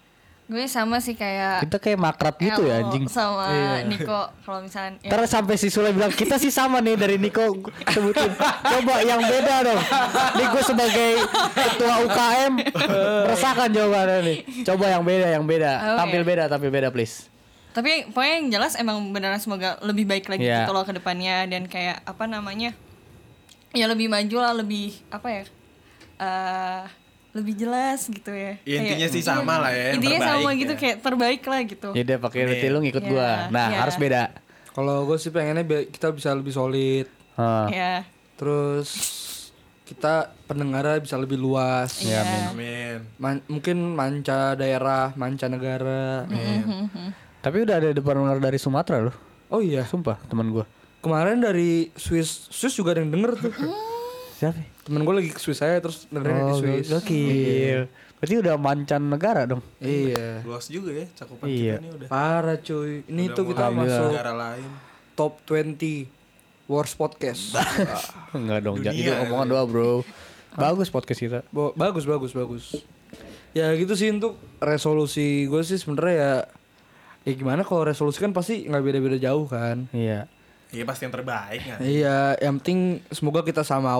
Gue 0.52 0.68
sama 0.68 1.00
sih 1.00 1.16
kayak 1.16 1.64
Kita 1.64 1.80
kayak 1.80 1.96
makrab 1.96 2.36
gitu 2.36 2.62
ya 2.62 2.84
anjing. 2.84 3.08
sama 3.08 3.48
Iya. 3.48 3.88
Niko 3.88 4.20
kalau 4.44 4.60
misalnya 4.60 5.00
ya, 5.00 5.08
Ntar 5.08 5.24
sampai 5.24 5.56
si 5.56 5.66
Sule 5.66 5.90
bilang 5.90 6.12
kita 6.12 6.36
sih 6.36 6.52
sama 6.52 6.78
nih 6.78 6.92
dari 6.94 7.16
Niko 7.16 7.56
sebutin. 7.88 8.36
Coba 8.60 9.00
yang 9.00 9.18
beda 9.18 9.54
dong. 9.64 9.80
Nih 10.36 10.46
gue 10.46 10.62
sebagai 10.62 11.10
ketua 11.56 11.94
UKM 12.04 12.52
merasakan 13.24 13.68
jawabannya 13.70 14.18
nih. 14.22 14.38
Coba 14.62 14.84
yang 14.90 15.02
beda, 15.02 15.26
yang 15.30 15.44
beda. 15.44 15.72
Oke. 15.72 15.98
Tampil 15.98 16.22
beda, 16.22 16.42
tampil 16.46 16.68
beda 16.70 16.88
please. 16.88 17.32
Tapi 17.72 18.12
pokoknya 18.12 18.34
yang 18.36 18.48
jelas 18.52 18.76
emang 18.76 19.00
beneran 19.08 19.40
semoga 19.40 19.80
lebih 19.80 20.04
baik 20.04 20.28
lagi 20.28 20.44
Iya. 20.44 20.62
gitu 20.62 20.76
loh 20.76 20.84
ke 20.84 20.92
depannya 20.92 21.48
dan 21.48 21.64
kayak 21.64 22.04
apa 22.04 22.28
namanya 22.28 22.76
ya 23.72 23.88
lebih 23.88 24.12
maju 24.12 24.36
lah 24.38 24.52
lebih 24.52 24.92
apa 25.08 25.28
ya 25.32 25.42
eh 26.20 26.84
lebih 27.33 27.55
jelas 27.57 28.01
gitu 28.05 28.29
ya. 28.29 28.61
Ya, 28.62 28.77
intinya 28.79 28.99
Kayak- 29.03 29.12
sih 29.12 29.23
sama 29.23 29.40
iya, 29.51 29.57
lah 29.59 29.71
ya, 29.71 29.83
yang 29.83 29.95
Intinya 29.97 30.18
sama 30.18 30.29
terbaik 30.35 30.57
gitu 30.59 30.73
ya. 30.73 30.79
kayak 30.79 30.97
terbaik 31.01 31.42
lah 31.42 31.61
gitu. 31.64 31.88
Ya 31.90 32.03
udah 32.03 32.18
pakai 32.21 32.40
roti 32.45 32.66
lu 32.66 32.79
ngikut 32.81 33.05
gua. 33.07 33.21
Iya, 33.23 33.37
Nah, 33.49 33.66
iya. 33.66 33.79
harus 33.81 33.97
beda. 33.97 34.23
Kalau 34.71 34.97
gue 35.03 35.16
sih 35.16 35.29
pengennya 35.29 35.62
bi- 35.62 35.88
kita 35.88 36.09
bisa 36.11 36.31
lebih 36.31 36.51
solid. 36.51 37.07
Ah, 37.35 37.68
Ya. 37.68 37.95
Terus 38.35 38.88
kita 39.85 40.14
pendengarnya 40.45 40.99
bisa 40.99 41.16
lebih 41.16 41.37
luas. 41.37 42.01
Ya, 42.01 42.21
Iya. 42.21 42.49
Amin. 42.49 42.97
Man- 43.16 43.45
mungkin 43.47 43.77
manca 43.90 44.53
daerah, 44.53 45.12
manca 45.14 45.47
negara. 45.47 46.25
Tapi 47.38 47.57
udah 47.61 47.77
ada 47.77 47.90
depan 47.90 48.14
pendengar 48.14 48.40
dari 48.40 48.57
Sumatera 48.57 49.03
loh. 49.03 49.16
Oh 49.49 49.61
iya, 49.61 49.85
Sumpah, 49.85 50.16
teman 50.25 50.49
gua. 50.49 50.64
kemarin 50.99 51.37
dari 51.37 51.90
Swiss, 51.92 52.49
Swiss 52.49 52.73
juga 52.73 52.92
ada 52.92 53.01
yang 53.01 53.11
denger 53.11 53.33
tuh. 53.38 53.53
Siapa? 54.35 54.71
Temen 54.83 55.01
gue 55.01 55.14
lagi 55.14 55.31
ke 55.31 55.38
Swiss 55.38 55.59
saya 55.59 55.79
terus 55.79 56.05
dengerin 56.07 56.35
di 56.35 56.45
Oh, 56.45 56.59
Swiss. 56.59 56.87
gokil. 56.88 57.81
Berarti 58.16 58.35
udah 58.37 58.55
mancan 58.57 59.03
negara 59.05 59.42
dong. 59.45 59.62
Iya. 59.79 60.42
Luas 60.42 60.66
juga 60.66 60.90
ya 60.92 61.07
cakupan 61.12 61.45
Iya. 61.45 61.75
kita 61.75 61.81
nih 61.81 61.90
udah. 61.92 62.09
Parah 62.09 62.57
cuy. 62.57 62.92
Ini 63.05 63.23
Udah 63.25 63.35
tuh 63.35 63.45
kita 63.49 63.64
masuk 63.68 64.07
negara 64.09 64.33
lain. 64.33 64.71
top 65.12 65.33
20 65.45 66.07
worst 66.64 66.95
podcast. 66.95 67.55
Enggak 68.33 68.59
dong, 68.61 68.79
jangan 68.79 68.95
Dunia, 68.95 69.12
itu 69.12 69.23
omongan 69.23 69.47
doa, 69.49 69.64
Bro. 69.64 69.92
Bagus 70.53 70.88
podcast 70.88 71.21
kita. 71.21 71.38
Bo- 71.49 71.75
bagus 71.75 72.05
bagus 72.05 72.31
bagus. 72.31 72.64
Ya 73.53 73.68
gitu 73.73 73.92
sih 73.92 74.09
untuk 74.09 74.35
resolusi 74.59 75.45
gue 75.45 75.61
sih 75.61 75.77
sebenarnya 75.77 76.16
ya 76.16 76.33
ya 77.23 77.33
gimana 77.35 77.62
kalau 77.62 77.85
resolusi 77.85 78.16
kan 78.16 78.33
pasti 78.33 78.64
nggak 78.64 78.83
beda-beda 78.83 79.18
jauh 79.21 79.45
kan. 79.45 79.87
Iya. 79.90 80.27
Iya 80.71 80.85
pasti 80.85 81.05
yang 81.05 81.12
terbaik 81.12 81.61
nggak? 81.61 81.79
Iya, 81.79 82.18
yang 82.40 82.57
penting 82.59 82.81
semoga 83.09 83.42
kita 83.42 83.61
sama 83.61 83.92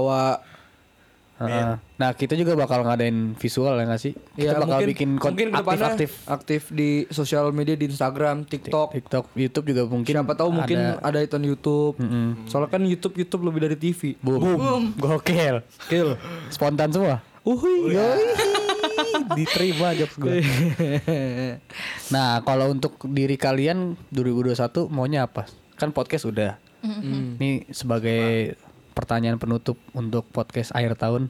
Heeh. 1.44 1.74
Nah, 1.96 2.11
kita 2.12 2.33
juga 2.33 2.52
bakal 2.52 2.83
ngadain 2.83 3.35
visual 3.35 3.74
ya 3.74 3.85
nggak 3.85 3.98
sih? 3.98 4.12
Kita 4.12 4.42
Ya, 4.44 4.52
bakal 4.55 4.68
mungkin, 4.76 4.88
bikin 4.88 5.11
kon- 5.16 5.33
mungkin 5.33 5.48
ke 5.48 5.55
depannya 5.55 5.87
aktif-aktif. 5.88 6.11
aktif 6.26 6.62
di 6.70 6.88
sosial 7.09 7.50
media 7.50 7.72
di 7.72 7.87
Instagram, 7.87 8.42
TikTok. 8.44 8.92
TikTok, 8.92 9.24
YouTube 9.33 9.66
juga 9.68 9.83
mungkin. 9.87 10.12
Siapa 10.12 10.33
tahu 10.33 10.50
mungkin 10.52 10.78
ada 10.98 11.18
itu 11.18 11.37
YouTube. 11.38 11.94
Soalnya 12.44 12.68
kan 12.68 12.83
YouTube 12.83 13.14
YouTube 13.16 13.42
lebih 13.44 13.61
dari 13.62 13.76
TV. 13.76 14.14
Boom. 14.18 14.94
Gokil. 14.96 15.62
Kill. 15.87 16.14
Spontan 16.48 16.88
semua. 16.88 17.22
Uhui. 17.42 17.90
Yoi. 17.90 18.22
Diterima 19.35 19.92
jokes 19.92 20.14
gue. 20.16 20.40
Nah, 22.09 22.42
kalau 22.42 22.70
untuk 22.70 23.00
diri 23.07 23.35
kalian 23.35 23.96
2021 24.09 24.52
maunya 24.88 25.24
apa? 25.24 25.48
Kan 25.74 25.90
podcast 25.90 26.28
udah. 26.28 26.61
Ini 26.83 27.70
sebagai 27.70 28.55
pertanyaan 28.92 29.37
penutup 29.37 29.76
untuk 29.92 30.28
podcast 30.28 30.70
akhir 30.70 30.96
tahun. 30.96 31.28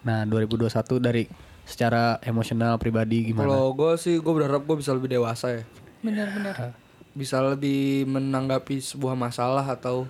Nah, 0.00 0.24
2021 0.24 0.68
dari 0.98 1.24
secara 1.64 2.16
emosional 2.22 2.76
pribadi 2.76 3.28
gimana? 3.28 3.44
Kalau 3.44 3.72
gue 3.72 3.92
sih 3.96 4.16
gue 4.16 4.32
berharap 4.32 4.62
gue 4.62 4.76
bisa 4.76 4.92
lebih 4.92 5.10
dewasa 5.10 5.52
ya. 5.52 5.62
Benar-benar. 6.00 6.72
Bisa 7.12 7.42
lebih 7.42 8.06
menanggapi 8.06 8.78
sebuah 8.78 9.12
masalah 9.12 9.66
atau 9.66 10.08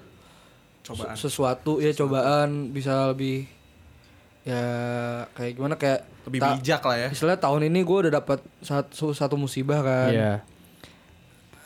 Cobaan. 0.82 1.16
se- 1.16 1.26
sesuatu 1.26 1.78
ya 1.78 1.90
cobaan 1.92 2.70
bisa 2.70 3.08
lebih 3.08 3.48
ya 4.42 4.62
kayak 5.34 5.52
gimana 5.52 5.74
kayak 5.74 6.00
Lebih 6.24 6.40
bijak 6.40 6.80
lah 6.80 6.96
ya. 6.98 7.08
Istilahnya 7.08 7.40
tahun 7.40 7.62
ini 7.66 7.80
gue 7.80 7.98
udah 8.06 8.12
dapat 8.14 8.38
satu 8.60 9.10
satu 9.10 9.34
musibah 9.34 9.80
kan. 9.80 10.12
Iya. 10.12 10.32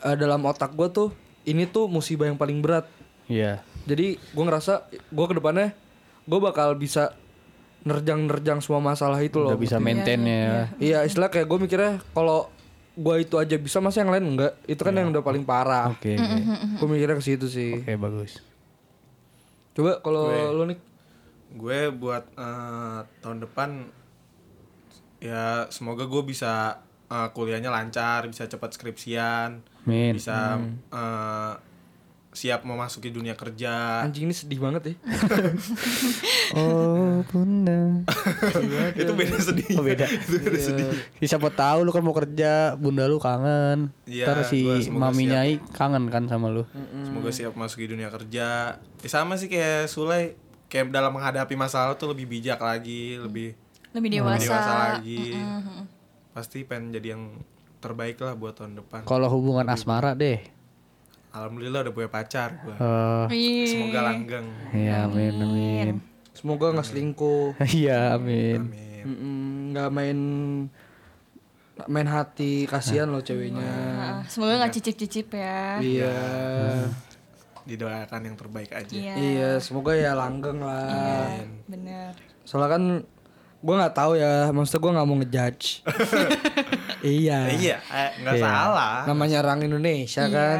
Eh, 0.01 0.15
dalam 0.15 0.43
otak 0.43 0.71
gue 0.71 0.87
tuh 0.89 1.09
ini 1.43 1.63
tuh 1.63 1.85
musibah 1.85 2.25
yang 2.25 2.39
paling 2.39 2.59
berat. 2.59 2.87
Iya. 3.27 3.59
Jadi 3.83 4.15
gue 4.15 4.43
ngerasa 4.43 4.87
gue 4.91 5.25
ke 5.27 5.35
depannya 5.35 5.75
gue 6.23 6.39
bakal 6.39 6.79
bisa 6.79 7.11
nerjang-nerjang 7.83 8.63
semua 8.63 8.79
masalah 8.79 9.19
itu 9.19 9.43
loh. 9.43 9.51
Udah 9.51 9.59
bisa 9.59 9.77
maintain 9.79 10.23
ya. 10.23 10.71
Iya 10.79 10.99
istilah 11.03 11.27
kayak 11.27 11.51
gue 11.51 11.59
mikirnya 11.59 11.99
kalau 12.15 12.47
gue 12.93 13.15
itu 13.19 13.35
aja 13.41 13.57
bisa 13.57 13.81
masa 13.81 14.05
yang 14.05 14.13
lain 14.13 14.37
enggak 14.37 14.53
itu 14.69 14.79
kan 14.79 14.95
yang 14.95 15.11
udah 15.11 15.23
paling 15.23 15.43
parah. 15.43 15.91
Oke. 15.91 16.15
oke. 16.15 16.39
Gue 16.79 16.87
mikirnya 16.87 17.19
ke 17.19 17.25
situ 17.25 17.51
sih. 17.51 17.83
Oke, 17.83 17.99
bagus. 17.99 18.39
Coba 19.73 19.99
kalau 19.99 20.29
lu 20.53 20.63
nih 20.69 20.79
Gue 21.53 21.93
buat 21.93 22.25
eh, 22.33 22.99
tahun 23.21 23.45
depan 23.45 23.85
ya 25.21 25.69
semoga 25.69 26.09
gue 26.09 26.23
bisa 26.25 26.81
eh, 27.11 27.29
kuliahnya 27.29 27.69
lancar, 27.69 28.25
bisa 28.25 28.49
cepat 28.49 28.73
skripsian, 28.73 29.61
Min. 29.85 30.17
bisa 30.17 30.57
eh, 30.89 31.53
siap 32.33 32.65
memasuki 32.65 33.07
dunia 33.07 33.33
kerja. 33.33 34.01
anjing 34.01 34.25
ini 34.25 34.33
sedih 34.33 34.57
banget 34.57 34.81
ya. 34.89 34.95
Oh, 36.53 37.25
bunda. 37.29 38.05
itu 38.93 39.09
beda 39.09 39.37
sedih. 39.39 39.73
Oh, 39.73 39.81
beda. 39.81 40.05
itu 40.25 40.37
beda 40.37 40.59
sedih. 40.59 40.85
Ya, 41.17 41.27
siapa 41.27 41.49
tahu 41.49 41.81
lu 41.81 41.89
kan 41.89 42.01
mau 42.01 42.13
kerja, 42.13 42.73
bunda 42.75 43.05
lu 43.05 43.17
kangen. 43.17 43.89
Iya, 44.05 44.29
Ntar 44.29 44.45
si 44.45 44.61
mami 44.87 45.25
nyai 45.25 45.57
kangen 45.71 46.09
kan 46.09 46.25
sama 46.25 46.49
lu. 46.49 46.65
Semoga 47.01 47.29
siap 47.29 47.53
memasuki 47.53 47.89
dunia 47.89 48.09
kerja. 48.09 48.77
Ya, 48.77 49.07
sama 49.09 49.33
sih 49.33 49.49
kayak 49.49 49.89
Sulai, 49.89 50.37
kayak 50.67 50.89
dalam 50.89 51.09
menghadapi 51.11 51.53
masalah 51.53 51.93
tuh 51.93 52.13
lebih 52.13 52.29
bijak 52.29 52.57
lagi, 52.57 53.17
lebih 53.17 53.57
Lebih 53.93 54.09
lebih 54.09 54.09
dewasa. 54.21 54.41
dewasa 54.43 54.73
lagi. 54.91 55.21
Pasti 56.31 56.65
pengen 56.65 56.89
jadi 56.91 57.13
yang 57.13 57.37
terbaik 57.77 58.17
lah 58.19 58.33
buat 58.33 58.53
tahun 58.53 58.77
depan. 58.77 59.05
Kalau 59.05 59.25
hubungan 59.27 59.65
asmara 59.67 60.13
deh. 60.13 60.41
Alhamdulillah 61.33 61.89
udah 61.89 61.93
punya 61.97 62.09
pacar 62.13 62.61
gua. 62.61 62.77
Eh, 62.77 63.25
Wih. 63.33 63.65
Semoga 63.65 63.99
langgeng. 64.13 64.45
ya 64.69 65.09
amin 65.09 65.33
amin. 65.41 65.87
Semoga 66.37 66.65
nggak 66.77 66.87
selingkuh. 66.93 67.57
Iya 67.81 68.21
amin. 68.21 68.69
Amin. 68.69 69.05
Nggak 69.73 69.89
main 69.89 70.19
main 71.89 72.05
hati 72.05 72.69
kasihan 72.69 73.09
loh 73.09 73.25
ceweknya. 73.25 73.65
Ah, 73.65 74.21
semoga 74.29 74.61
nggak 74.61 74.77
cicip-cicip 74.77 75.33
ya. 75.33 75.81
Iya. 75.81 76.15
Didoakan 77.65 78.21
yang 78.29 78.37
terbaik 78.37 78.69
aja. 78.69 78.93
Iya. 78.93 79.13
Iya, 79.17 79.49
semoga 79.57 79.97
ya 79.97 80.13
langgeng 80.13 80.61
lah. 80.61 81.33
Bener. 81.65 82.13
Soalnya 82.45 82.77
kan 82.77 82.83
gue 83.63 83.75
nggak 83.79 83.95
tahu 83.95 84.21
ya, 84.21 84.53
maksudnya 84.53 84.81
gue 84.85 84.91
nggak 84.93 85.07
mau 85.09 85.17
ngejudge. 85.17 85.65
iya. 87.17 87.39
Iya, 87.49 87.77
eh, 87.81 88.11
nggak 88.21 88.35
salah. 88.37 89.09
Namanya 89.09 89.41
orang 89.41 89.65
Indonesia 89.65 90.29
kan. 90.29 90.59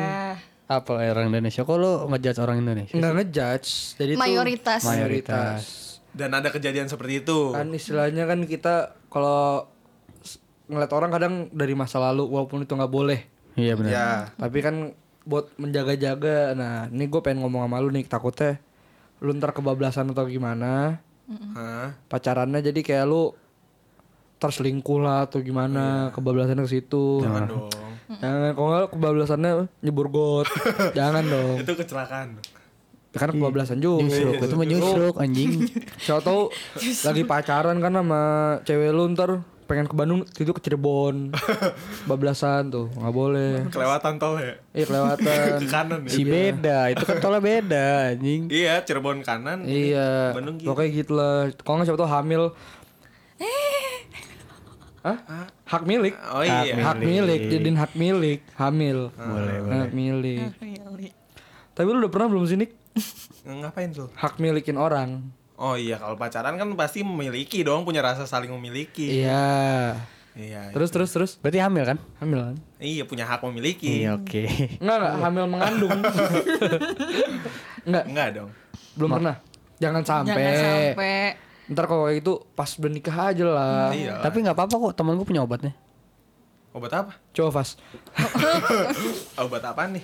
Iya. 0.67 0.79
Apa 0.79 0.91
orang 0.99 1.27
Indonesia? 1.29 1.61
Kok 1.63 1.77
lu 1.77 1.91
ngejudge 2.09 2.39
orang 2.39 2.57
Indonesia? 2.63 2.95
Nggak 2.95 3.13
ngejudge. 3.19 3.69
Jadi 3.99 4.11
tuh 4.15 4.21
Mayoritas. 4.23 4.81
mayoritas. 4.87 5.61
Dan 6.13 6.29
ada 6.31 6.49
kejadian 6.53 6.87
seperti 6.87 7.25
itu. 7.25 7.51
Kan 7.51 7.73
istilahnya 7.73 8.23
kan 8.29 8.39
kita 8.45 8.95
kalau 9.09 9.67
ngeliat 10.71 10.91
orang 10.95 11.11
kadang 11.11 11.33
dari 11.51 11.75
masa 11.75 11.99
lalu 11.99 12.25
walaupun 12.29 12.63
itu 12.63 12.73
nggak 12.73 12.93
boleh. 12.93 13.19
Iya 13.59 13.73
benar. 13.77 13.91
Ya, 13.91 14.09
Tapi 14.39 14.57
kan 14.63 14.75
buat 15.23 15.51
menjaga-jaga. 15.59 16.57
Nah, 16.57 16.87
ini 16.89 17.05
gue 17.05 17.21
pengen 17.21 17.43
ngomong 17.45 17.67
sama 17.67 17.77
lu 17.83 17.89
nih 17.93 18.05
takutnya 18.07 18.57
lu 19.23 19.31
ntar 19.39 19.55
kebablasan 19.55 20.11
atau 20.11 20.27
gimana. 20.27 20.99
Hah? 21.55 21.95
pacarannya 22.11 22.59
jadi 22.59 22.83
kayak 22.83 23.05
lu 23.07 23.31
terselingkuh 24.43 24.99
lah 24.99 25.23
atau 25.23 25.39
gimana 25.39 26.11
kebablasannya 26.11 26.67
ke 26.67 26.71
situ 26.71 27.23
Jangan 27.23 27.47
dong. 27.47 27.71
Jangan 28.15 28.51
kalau 28.51 28.67
nggak 28.69 28.85
kebablasannya 28.91 29.51
nyebur 29.79 30.07
got 30.07 30.47
jangan 30.97 31.23
dong 31.23 31.57
Itu 31.59 31.73
kecelakaan. 31.73 32.37
Ya 33.09 33.17
kan 33.19 33.29
kebablasan 33.29 33.77
juga 33.77 34.01
Nyusruk 34.03 34.35
itu 34.39 34.53
mah 34.53 34.65
nyusruk 34.65 35.15
anjing. 35.15 35.69
siapa 36.03 36.19
tahu 36.19 36.49
lagi 37.03 37.23
pacaran 37.23 37.77
kan 37.77 37.93
sama 37.93 38.21
cewek 38.63 38.89
lu 38.89 39.05
ntar 39.11 39.41
pengen 39.63 39.85
ke 39.85 39.93
Bandung 39.93 40.25
itu 40.27 40.49
ke 40.49 40.59
Cirebon 40.59 41.29
bablasan 42.09 42.67
tuh 42.67 42.89
nggak 42.91 43.13
boleh 43.13 43.63
Kelewatan 43.69 44.17
tol 44.17 44.35
ya. 44.35 44.57
iya 44.71 44.83
kelewatan 44.83 45.23
Ke 45.55 45.67
kanan 45.67 45.99
ya. 46.03 46.09
Si 46.09 46.21
beda, 46.21 46.77
itu 46.89 47.03
kan 47.03 47.15
tolnya 47.17 47.39
beda 47.39 47.85
anjing. 48.11 48.41
Iya, 48.47 48.81
Cirebon 48.81 49.21
kanan. 49.21 49.61
iya 49.63 50.33
Bandung 50.33 50.57
kiri. 50.57 50.67
pokoknya 50.67 50.89
gitu 50.91 51.11
lah 51.13 51.35
kalau 51.59 51.75
nggak 51.77 51.87
siapa 51.87 51.99
tahu 51.99 52.11
hamil 52.11 52.43
Hah? 55.03 55.19
Hak 55.67 55.83
milik. 55.83 56.15
Oh 56.31 56.39
iya. 56.41 56.79
Hak 56.79 56.97
milik, 56.97 57.51
jadiin 57.51 57.75
hak 57.75 57.91
milik, 57.93 58.39
hamil. 58.55 59.11
Boleh, 59.11 59.59
Hak 59.59 59.91
milik. 59.91 60.55
Really. 60.57 61.11
Tapi 61.75 61.87
lu 61.91 61.99
udah 61.99 62.11
pernah 62.11 62.27
belum 62.31 62.47
sih 62.47 62.55
Nick? 62.55 62.71
Ngapain 63.43 63.91
tuh? 63.91 64.07
Hak 64.15 64.39
milikin 64.39 64.79
orang. 64.79 65.27
Oh 65.59 65.75
iya, 65.75 65.99
kalau 65.99 66.15
pacaran 66.15 66.55
kan 66.55 66.67
pasti 66.73 67.03
memiliki 67.03 67.61
dong, 67.61 67.83
punya 67.83 67.99
rasa 67.99 68.23
saling 68.23 68.49
memiliki. 68.49 69.21
Iya. 69.21 69.99
Iya. 70.33 70.73
Terus 70.73 70.89
terus 70.89 71.09
terus 71.13 71.31
Berarti 71.37 71.61
hamil 71.61 71.85
kan? 71.85 71.97
hamil 72.17 72.39
kan? 72.41 72.55
Iya 72.81 73.05
punya 73.05 73.27
hak 73.27 73.43
memiliki. 73.45 74.01
Iya 74.01 74.17
oke. 74.17 74.43
Enggak 74.81 74.97
enggak 74.97 75.13
hamil 75.21 75.45
mengandung. 75.45 75.93
enggak, 77.85 78.03
Enggak 78.09 78.27
dong. 78.33 78.49
belum 78.97 79.09
pernah. 79.19 79.35
Jangan 79.77 80.01
sampai. 80.01 80.33
Jangan 80.33 80.55
sampai 80.57 81.17
Ntar 81.65 81.85
kalau 81.85 82.05
kayak 82.05 82.19
gitu 82.19 82.33
pas 82.51 82.67
udah 82.69 82.91
nikah 82.91 83.17
aja 83.29 83.43
lah. 83.45 83.89
Iya. 83.89 84.19
Tapi 84.19 84.37
nggak 84.39 84.53
apa-apa 84.53 84.75
kok 84.75 84.93
temen 84.93 85.15
gue 85.15 85.23
punya 85.23 85.41
obatnya. 85.41 85.71
Obat 86.71 86.91
apa? 86.91 87.11
Coba 87.31 87.49
Fas. 87.53 87.77
Obat 89.37 89.63
apa 89.63 89.85
nih? 89.87 90.03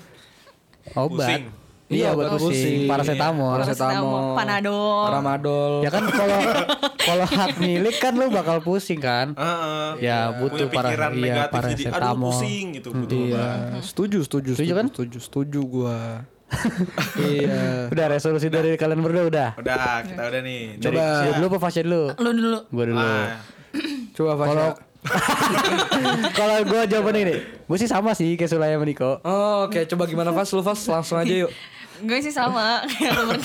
Obat. 0.93 1.27
Pusing. 1.27 1.43
Iya 1.89 2.13
obat 2.13 2.37
pusing. 2.37 2.85
Paracetamol. 2.85 3.57
Paracetamol. 3.57 4.37
Panadol. 4.37 5.05
Tramadol. 5.09 5.73
Ya 5.81 5.89
kan 5.89 6.05
kalau 6.05 6.39
kalau 7.09 7.25
hak 7.25 7.57
milik 7.57 7.97
kan 7.97 8.13
lu 8.13 8.29
bakal 8.29 8.61
pusing 8.61 9.01
kan? 9.01 9.33
Heeh. 9.33 10.05
Ya 10.05 10.29
butuh 10.31 10.69
Punya 10.69 10.77
para 10.77 10.87
pikiran 10.87 11.11
iya 11.11 11.21
negatif 11.25 11.49
jadi 11.49 11.65
aduh 11.65 11.81
paracetamol. 11.89 12.29
pusing 12.31 12.65
gitu 12.71 12.89
butuh 12.93 13.17
Iya, 13.17 13.33
obat. 13.41 13.81
setuju, 13.81 14.17
setuju, 14.21 14.51
Setuju 14.53 14.73
kan? 14.77 14.85
Setuju, 14.87 15.17
setuju 15.19 15.59
gua. 15.65 15.99
iya. 17.31 17.87
Udah 17.87 18.05
resolusi 18.09 18.47
dari 18.47 18.73
kalian 18.73 18.99
berdua 18.99 19.23
udah. 19.25 19.49
Udah, 19.55 20.01
kita 20.01 20.21
udah 20.23 20.41
nih. 20.41 20.61
Dari 20.77 20.95
Coba. 20.95 21.03
gua 21.03 21.33
dulu 21.35 21.45
apa 21.47 21.59
Fasya 21.61 21.81
dulu? 21.83 22.03
Lu 22.15 22.29
dulu. 22.31 22.57
Gua 22.67 22.83
dulu. 22.85 22.99
Ah, 22.99 23.37
Coba 24.15 24.31
Fas. 24.35 24.47
Kalau 24.47 24.69
kalau 26.35 26.57
gue 26.61 26.81
jawaban 26.87 27.15
ini, 27.17 27.35
gue 27.39 27.77
sih 27.77 27.87
sama 27.87 28.11
sih 28.11 28.35
kayak 28.35 28.51
Sulaya 28.51 28.75
sama 28.75 28.83
Niko. 28.83 29.23
Oh, 29.23 29.65
oke, 29.65 29.87
coba 29.87 30.03
gimana 30.05 30.31
Fas? 30.31 30.51
Lu 30.51 30.59
Fas 30.59 30.79
langsung 30.85 31.15
aja 31.17 31.47
yuk. 31.47 31.51
Gue 31.99 32.15
sih 32.19 32.31
sama 32.31 32.79
kayak. 32.87 33.35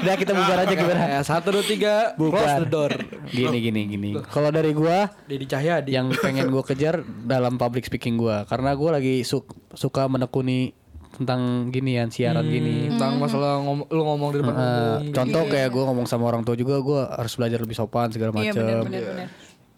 Udah 0.00 0.16
kita 0.16 0.32
bubar 0.32 0.64
aja 0.64 0.72
gimana? 0.72 1.04
Ya, 1.06 1.20
satu, 1.20 1.52
dua, 1.52 1.60
tiga, 1.60 2.16
close 2.16 2.56
the 2.58 2.64
door. 2.64 2.96
Gini 3.28 3.60
gini 3.60 3.80
gini. 3.86 4.10
Kalau 4.24 4.48
dari 4.48 4.72
gua 4.72 5.12
Dedi 5.24 5.44
Cahyadi. 5.44 5.92
yang 5.92 6.08
pengen 6.16 6.48
gue 6.48 6.64
kejar 6.64 7.04
dalam 7.04 7.60
public 7.60 7.84
speaking 7.84 8.16
gua 8.16 8.48
karena 8.48 8.72
gue 8.72 8.88
lagi 8.88 9.14
su- 9.20 9.44
suka 9.76 10.08
menekuni 10.08 10.72
tentang 11.20 11.40
ginian 11.68 12.08
siaran 12.08 12.42
gini. 12.42 12.88
tentang 12.88 13.14
masalah 13.14 13.60
ngom 13.60 13.84
lu 13.84 14.02
ngomong 14.02 14.28
di 14.32 14.38
depan 14.40 14.52
Eh, 14.52 14.58
umum. 14.58 14.96
gitu. 15.02 15.14
contoh 15.14 15.42
kayak 15.46 15.68
gue 15.68 15.82
ngomong 15.84 16.06
sama 16.06 16.24
orang 16.26 16.40
tua 16.40 16.56
juga 16.56 16.80
gue 16.80 17.00
harus 17.06 17.32
belajar 17.34 17.58
lebih 17.58 17.76
sopan 17.76 18.08
segala 18.08 18.32
Iya 18.32 18.50
benar 18.50 18.80
macam. 18.80 18.88
benar 18.88 19.02
benar. 19.04 19.28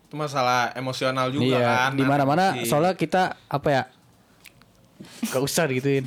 itu 0.05 0.15
masalah 0.15 0.61
emosional 0.73 1.27
juga 1.29 1.51
Iya, 1.51 1.67
kan. 1.67 1.91
di 1.93 2.05
mana-mana 2.05 2.45
Nanti. 2.53 2.65
soalnya 2.65 2.95
kita 2.95 3.23
apa 3.43 3.69
ya? 3.69 3.83
Gak 5.25 5.41
usah 5.41 5.67
gituin. 5.67 6.07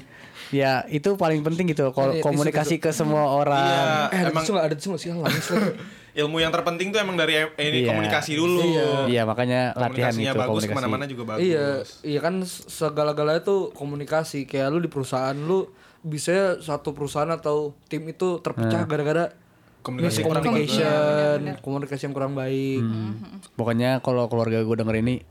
Ya 0.49 0.85
itu 0.87 1.09
paling 1.13 1.41
penting 1.41 1.67
gitu 1.67 1.89
kalau 1.89 2.13
Ini, 2.13 2.21
komunikasi 2.21 2.77
ke 2.77 2.93
semua 2.93 3.27
orang. 3.27 3.59
Iya, 3.59 3.81
Eh, 4.07 4.19
ada 4.21 4.29
emang? 4.29 4.43
Ada 4.45 4.75
nggak 4.77 4.99
sih? 5.01 5.09
Ilmu 6.15 6.39
yang 6.39 6.47
terpenting 6.47 6.89
tuh 6.89 6.97
emang 6.97 7.13
dari 7.13 7.35
em- 7.37 7.51
ini 7.57 7.83
Iya. 7.83 7.91
komunikasi 7.91 8.31
dulu. 8.33 8.63
Iya 9.05 9.21
makanya 9.23 9.75
latihan 9.75 10.15
Komunikasinya 10.15 10.23
itu 10.25 10.37
bagus 10.37 10.47
komunikasi. 10.49 10.71
ke 10.71 10.77
mana-mana 10.77 11.03
juga 11.05 11.23
bagus. 11.27 11.43
Iya, 11.43 11.67
iya 12.01 12.19
kan 12.19 12.35
segala-galanya 12.47 13.41
tuh 13.41 13.69
komunikasi. 13.71 14.43
Kayak 14.45 14.71
lu 14.71 14.79
di 14.79 14.87
perusahaan 14.87 15.35
lu 15.35 15.67
bisa 15.99 16.57
satu 16.57 16.91
perusahaan 16.91 17.27
atau 17.27 17.75
tim 17.85 18.05
itu 18.05 18.39
terpecah 18.39 18.85
gara-gara 18.85 19.35
Komunikasi 19.81 20.23
kurang 20.23 20.41
communication, 20.41 21.61
komunikasi 21.61 22.01
yang 22.03 22.13
kurang 22.13 22.33
baik. 22.33 22.81
Hmm. 22.81 23.37
Pokoknya 23.53 24.01
kalau 24.01 24.25
keluarga 24.25 24.57
gue 24.57 24.75
denger 24.75 24.97
ini, 24.97 25.21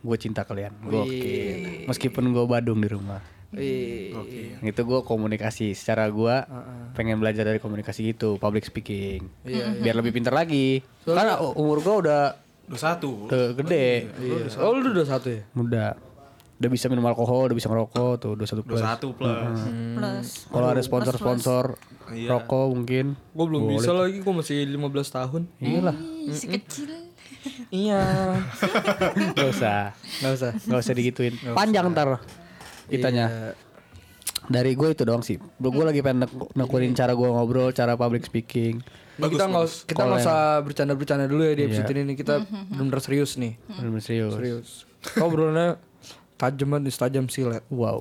gue 0.00 0.16
cinta 0.16 0.42
kalian. 0.42 0.74
Gokil. 0.82 1.86
Meskipun 1.86 2.26
gue 2.28 2.44
badung 2.44 2.80
di 2.80 2.88
rumah. 2.88 3.22
Iya. 3.50 4.20
Itu 4.60 4.80
gue 4.82 5.00
komunikasi 5.00 5.72
secara 5.72 6.04
gue 6.06 6.36
pengen 6.92 7.16
belajar 7.16 7.42
dari 7.42 7.56
komunikasi 7.56 8.12
gitu, 8.12 8.36
public 8.36 8.62
speaking. 8.62 9.24
Biar 9.78 9.94
lebih 9.94 10.12
pintar 10.12 10.32
lagi. 10.32 10.84
Karena 11.02 11.38
u- 11.38 11.56
umur 11.56 11.78
gue 11.78 11.94
udah 12.02 12.22
Dua 12.64 12.76
satu. 12.76 13.24
udah 13.24 13.56
gede, 13.56 14.12
Iya. 14.14 14.52
Oh, 14.58 14.72
lu 14.72 14.92
udah 14.92 15.06
satu 15.06 15.28
ya? 15.30 15.42
muda. 15.52 15.96
Udah 16.58 16.68
bisa 16.68 16.86
minum 16.86 17.06
alkohol, 17.06 17.46
udah 17.46 17.56
bisa 17.56 17.66
ngerokok 17.66 18.12
tuh, 18.18 18.30
udah 18.34 18.44
satu 18.44 18.60
Dua 18.60 18.68
plus. 18.68 18.82
satu 18.82 19.08
plus. 19.12 19.58
Plus. 19.94 20.28
Kalau 20.44 20.68
ada 20.68 20.82
sponsor-sponsor 20.82 21.64
Iya. 22.10 22.28
rokok 22.30 22.66
mungkin. 22.68 23.16
Gue 23.30 23.46
belum 23.46 23.62
bisa 23.70 23.92
lagi, 23.92 24.18
gue 24.18 24.34
masih 24.34 24.66
15 24.66 25.08
tahun. 25.08 25.42
Iyalah, 25.56 25.96
Ih, 25.96 26.34
Si 26.34 26.44
kecil. 26.46 26.90
Iya. 27.70 28.02
gak 29.32 29.48
usah, 29.48 29.94
Gak 30.18 30.32
usah. 30.34 30.50
gak 30.58 30.78
usah 30.78 30.92
digituin. 30.92 31.32
Panjang 31.48 31.88
ntar 31.88 32.18
kitanya. 32.88 33.26
Iya. 33.28 33.52
Dari 34.48 34.72
gue 34.72 34.88
itu 34.90 35.04
doang 35.04 35.20
sih. 35.20 35.36
Gue 35.60 35.84
lagi 35.84 36.00
pengen 36.00 36.24
nek- 36.24 36.56
nekunin 36.56 36.96
cara 36.96 37.12
gue 37.12 37.28
ngobrol, 37.28 37.68
cara 37.70 37.94
public 37.94 38.24
speaking. 38.24 38.80
Nah, 39.18 39.26
kita 39.26 39.44
nggak 39.44 39.66
kita 39.84 40.02
nggak 40.02 40.20
usah 40.22 40.62
bercanda-bercanda 40.62 41.26
dulu 41.26 41.42
ya 41.42 41.52
di 41.52 41.62
episode 41.68 41.90
ini. 41.92 42.14
Kita 42.14 42.46
benar-benar 42.70 43.02
serius 43.02 43.36
nih. 43.36 43.58
Bener-bener 43.66 44.04
serius. 44.04 44.32
Serius. 44.34 44.68
Kau 45.14 45.28
obrolannya 45.28 45.76
tajam 46.38 46.70
banget 46.70 46.94
tajam 46.94 47.26
silet. 47.26 47.60
Wow. 47.68 48.00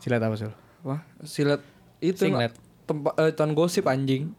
Silat 0.00 0.20
apa 0.20 0.34
sih? 0.36 0.48
Wah, 0.80 1.00
silet 1.24 1.60
itu 2.00 2.24
Singlet. 2.24 2.56
tempat 2.88 3.12
eh, 3.20 3.32
tahun 3.36 3.52
gosip 3.52 3.84
anjing. 3.84 4.32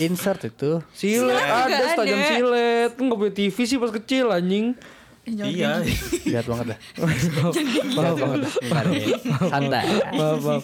Insert 0.00 0.48
itu. 0.48 0.80
Silet 0.96 1.40
juga 1.40 2.04
ada 2.04 2.16
silet. 2.32 2.90
Lu 2.96 3.02
nggak 3.08 3.18
punya 3.20 3.32
TV 3.32 3.56
sih 3.64 3.76
pas 3.76 3.92
kecil 3.92 4.32
anjing. 4.32 4.76
Iya. 5.24 5.80
Lihat 6.24 6.46
banget 6.50 6.66
dah. 6.70 6.78
Lihat 7.00 8.14
banget 8.16 8.38
dah. 8.40 8.52
Nggak 8.62 8.84
deh. 8.84 9.04
Santai. 9.44 9.84
maaf, 10.12 10.40
maaf. 10.40 10.62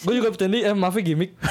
Gue 0.00 0.14
juga 0.14 0.28
bercanda, 0.30 0.56
eh 0.56 0.72
maaf 0.72 0.94
ya 0.94 1.02
gimmick. 1.04 1.32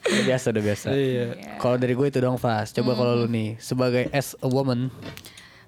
Udah 0.00 0.24
biasa, 0.26 0.46
udah 0.50 0.64
biasa. 0.64 0.86
Iya. 0.90 1.24
Kalau 1.56 1.76
dari 1.76 1.92
gue 1.92 2.06
itu 2.08 2.18
dong, 2.18 2.34
Fas. 2.34 2.72
Coba 2.72 2.94
kalau 2.94 3.14
lu 3.16 3.26
nih 3.26 3.54
sebagai 3.58 4.08
as 4.10 4.34
a 4.38 4.48
woman, 4.48 4.88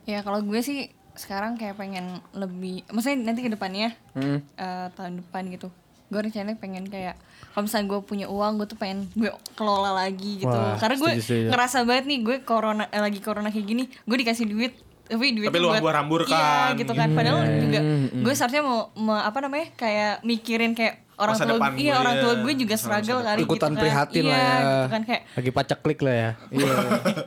Ya 0.02 0.18
kalau 0.18 0.42
gue 0.42 0.58
sih 0.58 0.90
sekarang 1.14 1.54
kayak 1.54 1.78
pengen 1.78 2.18
lebih, 2.32 2.82
maksudnya 2.90 3.22
nanti 3.22 3.38
ke 3.38 3.46
depannya 3.48 3.94
Hmm. 4.12 4.42
eh, 4.56 4.86
tahun 4.92 5.22
depan 5.22 5.46
gitu. 5.46 5.70
Gue 6.08 6.20
rencananya 6.20 6.58
pengen 6.58 6.84
kayak 6.84 7.14
kalau 7.52 7.70
misalnya 7.70 7.86
gue 7.86 8.00
punya 8.02 8.26
uang, 8.26 8.58
gue 8.58 8.66
tuh 8.66 8.74
pengen 8.74 9.06
gue 9.14 9.30
kelola 9.54 9.94
lagi 9.94 10.42
gitu. 10.42 10.50
Wah, 10.50 10.74
Karena 10.74 10.96
gue 10.98 11.12
ngerasa 11.46 11.86
banget 11.86 12.04
nih 12.04 12.18
gue 12.20 12.36
corona 12.42 12.88
eh, 12.88 12.98
lagi 12.98 13.20
corona 13.20 13.48
kayak 13.48 13.62
gini, 13.64 13.84
gue 13.86 14.16
dikasih 14.18 14.48
duit 14.48 14.74
tapi 15.12 15.26
duit 15.36 15.48
Tapi 15.52 15.58
lu 15.60 15.68
hambur-hambur 15.68 16.20
kan. 16.24 16.72
Iya 16.72 16.80
gitu 16.80 16.92
kan. 16.96 17.08
Padahal 17.12 17.40
juga 17.60 17.80
gue 18.08 18.32
seharusnya 18.32 18.62
mau, 18.64 18.88
mau 18.96 19.20
apa 19.20 19.38
namanya 19.44 19.68
kayak 19.76 20.24
mikirin 20.24 20.72
kayak 20.72 21.04
orang 21.20 21.36
Masa 21.36 21.44
tua 21.44 21.52
depan 21.60 21.70
iya 21.76 21.92
gue 21.92 22.00
orang 22.02 22.14
ya. 22.16 22.22
tua 22.24 22.34
gue 22.40 22.52
juga 22.56 22.74
struggle 22.74 23.20
kali 23.22 23.40
Ikutan 23.44 23.70
gitu 23.70 23.76
kan. 23.76 23.82
prihatin 23.84 24.22
iya, 24.24 24.32
lah 24.32 24.40
ya. 24.40 24.56
gitu 24.56 24.88
kan 24.90 25.02
kayak 25.04 25.22
lagi 25.36 25.50
pacak 25.52 25.78
klik 25.84 26.00
lah 26.00 26.14
ya. 26.16 26.30
Iya. 26.50 26.74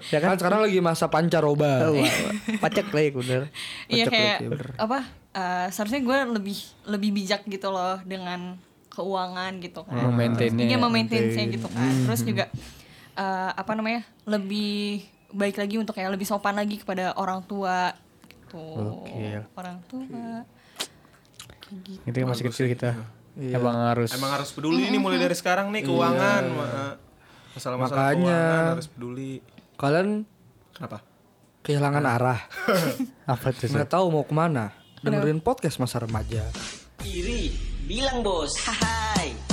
ya 0.10 0.20
kan 0.20 0.30
sekarang 0.36 0.60
lagi 0.66 0.80
masa 0.82 1.06
pancaroba. 1.08 1.72
Wah, 1.94 2.16
pacak 2.60 2.86
klik 2.90 3.14
bener. 3.16 3.42
Iya 3.88 4.06
kayak 4.10 4.38
ya 4.42 4.50
bener. 4.50 4.68
apa? 4.76 5.00
eh, 5.36 5.68
seharusnya 5.70 6.02
gue 6.02 6.18
lebih 6.40 6.58
lebih 6.90 7.10
bijak 7.14 7.42
gitu 7.46 7.68
loh 7.70 8.00
dengan 8.04 8.58
keuangan 8.90 9.52
gitu 9.60 9.84
kan. 9.84 10.12
Memaintainnya. 10.12 10.66
Iya 10.66 10.78
memaintainnya 10.80 11.46
gitu 11.52 11.68
kan. 11.68 11.92
Terus 12.10 12.22
juga 12.24 12.46
eh, 13.16 13.52
apa 13.54 13.72
namanya? 13.76 14.08
Lebih 14.26 15.04
baik 15.36 15.60
lagi 15.60 15.76
untuk 15.76 15.94
kayak 15.94 16.16
lebih 16.16 16.24
sopan 16.24 16.56
lagi 16.56 16.80
kepada 16.80 17.12
orang 17.14 17.44
tua 17.44 17.92
gitu. 18.24 18.64
Gokil. 19.04 19.42
Orang 19.54 19.78
tua. 19.86 20.48
Kayak 21.60 21.80
gitu. 21.84 22.02
Itu 22.08 22.16
yang 22.16 22.30
masih 22.32 22.46
kecil 22.48 22.66
kita. 22.72 22.96
Emang 23.36 23.76
harus. 23.92 24.16
Emang 24.16 24.32
harus 24.32 24.50
peduli 24.50 24.88
nih 24.88 24.96
mulai 24.96 25.20
dari 25.20 25.36
sekarang 25.36 25.68
nih 25.70 25.84
keuangan. 25.84 26.44
ma- 26.50 26.96
Masalah-masalah 27.52 28.00
Makanya. 28.12 28.24
keuangan 28.24 28.74
harus 28.74 28.88
peduli. 28.88 29.34
Kalian 29.76 30.08
Kenapa? 30.72 30.98
kehilangan 31.62 32.04
arah. 32.06 32.40
apa 33.36 33.48
tuh? 33.52 33.68
Nggak 33.68 33.92
tahu 33.92 34.06
mau 34.08 34.24
ke 34.24 34.32
mana. 34.32 34.72
Dengerin 35.04 35.44
podcast 35.44 35.78
masa 35.78 36.00
remaja. 36.00 36.48
Iri, 37.04 37.52
bilang 37.86 38.24
bos. 38.24 38.56
Hai. 38.66 39.45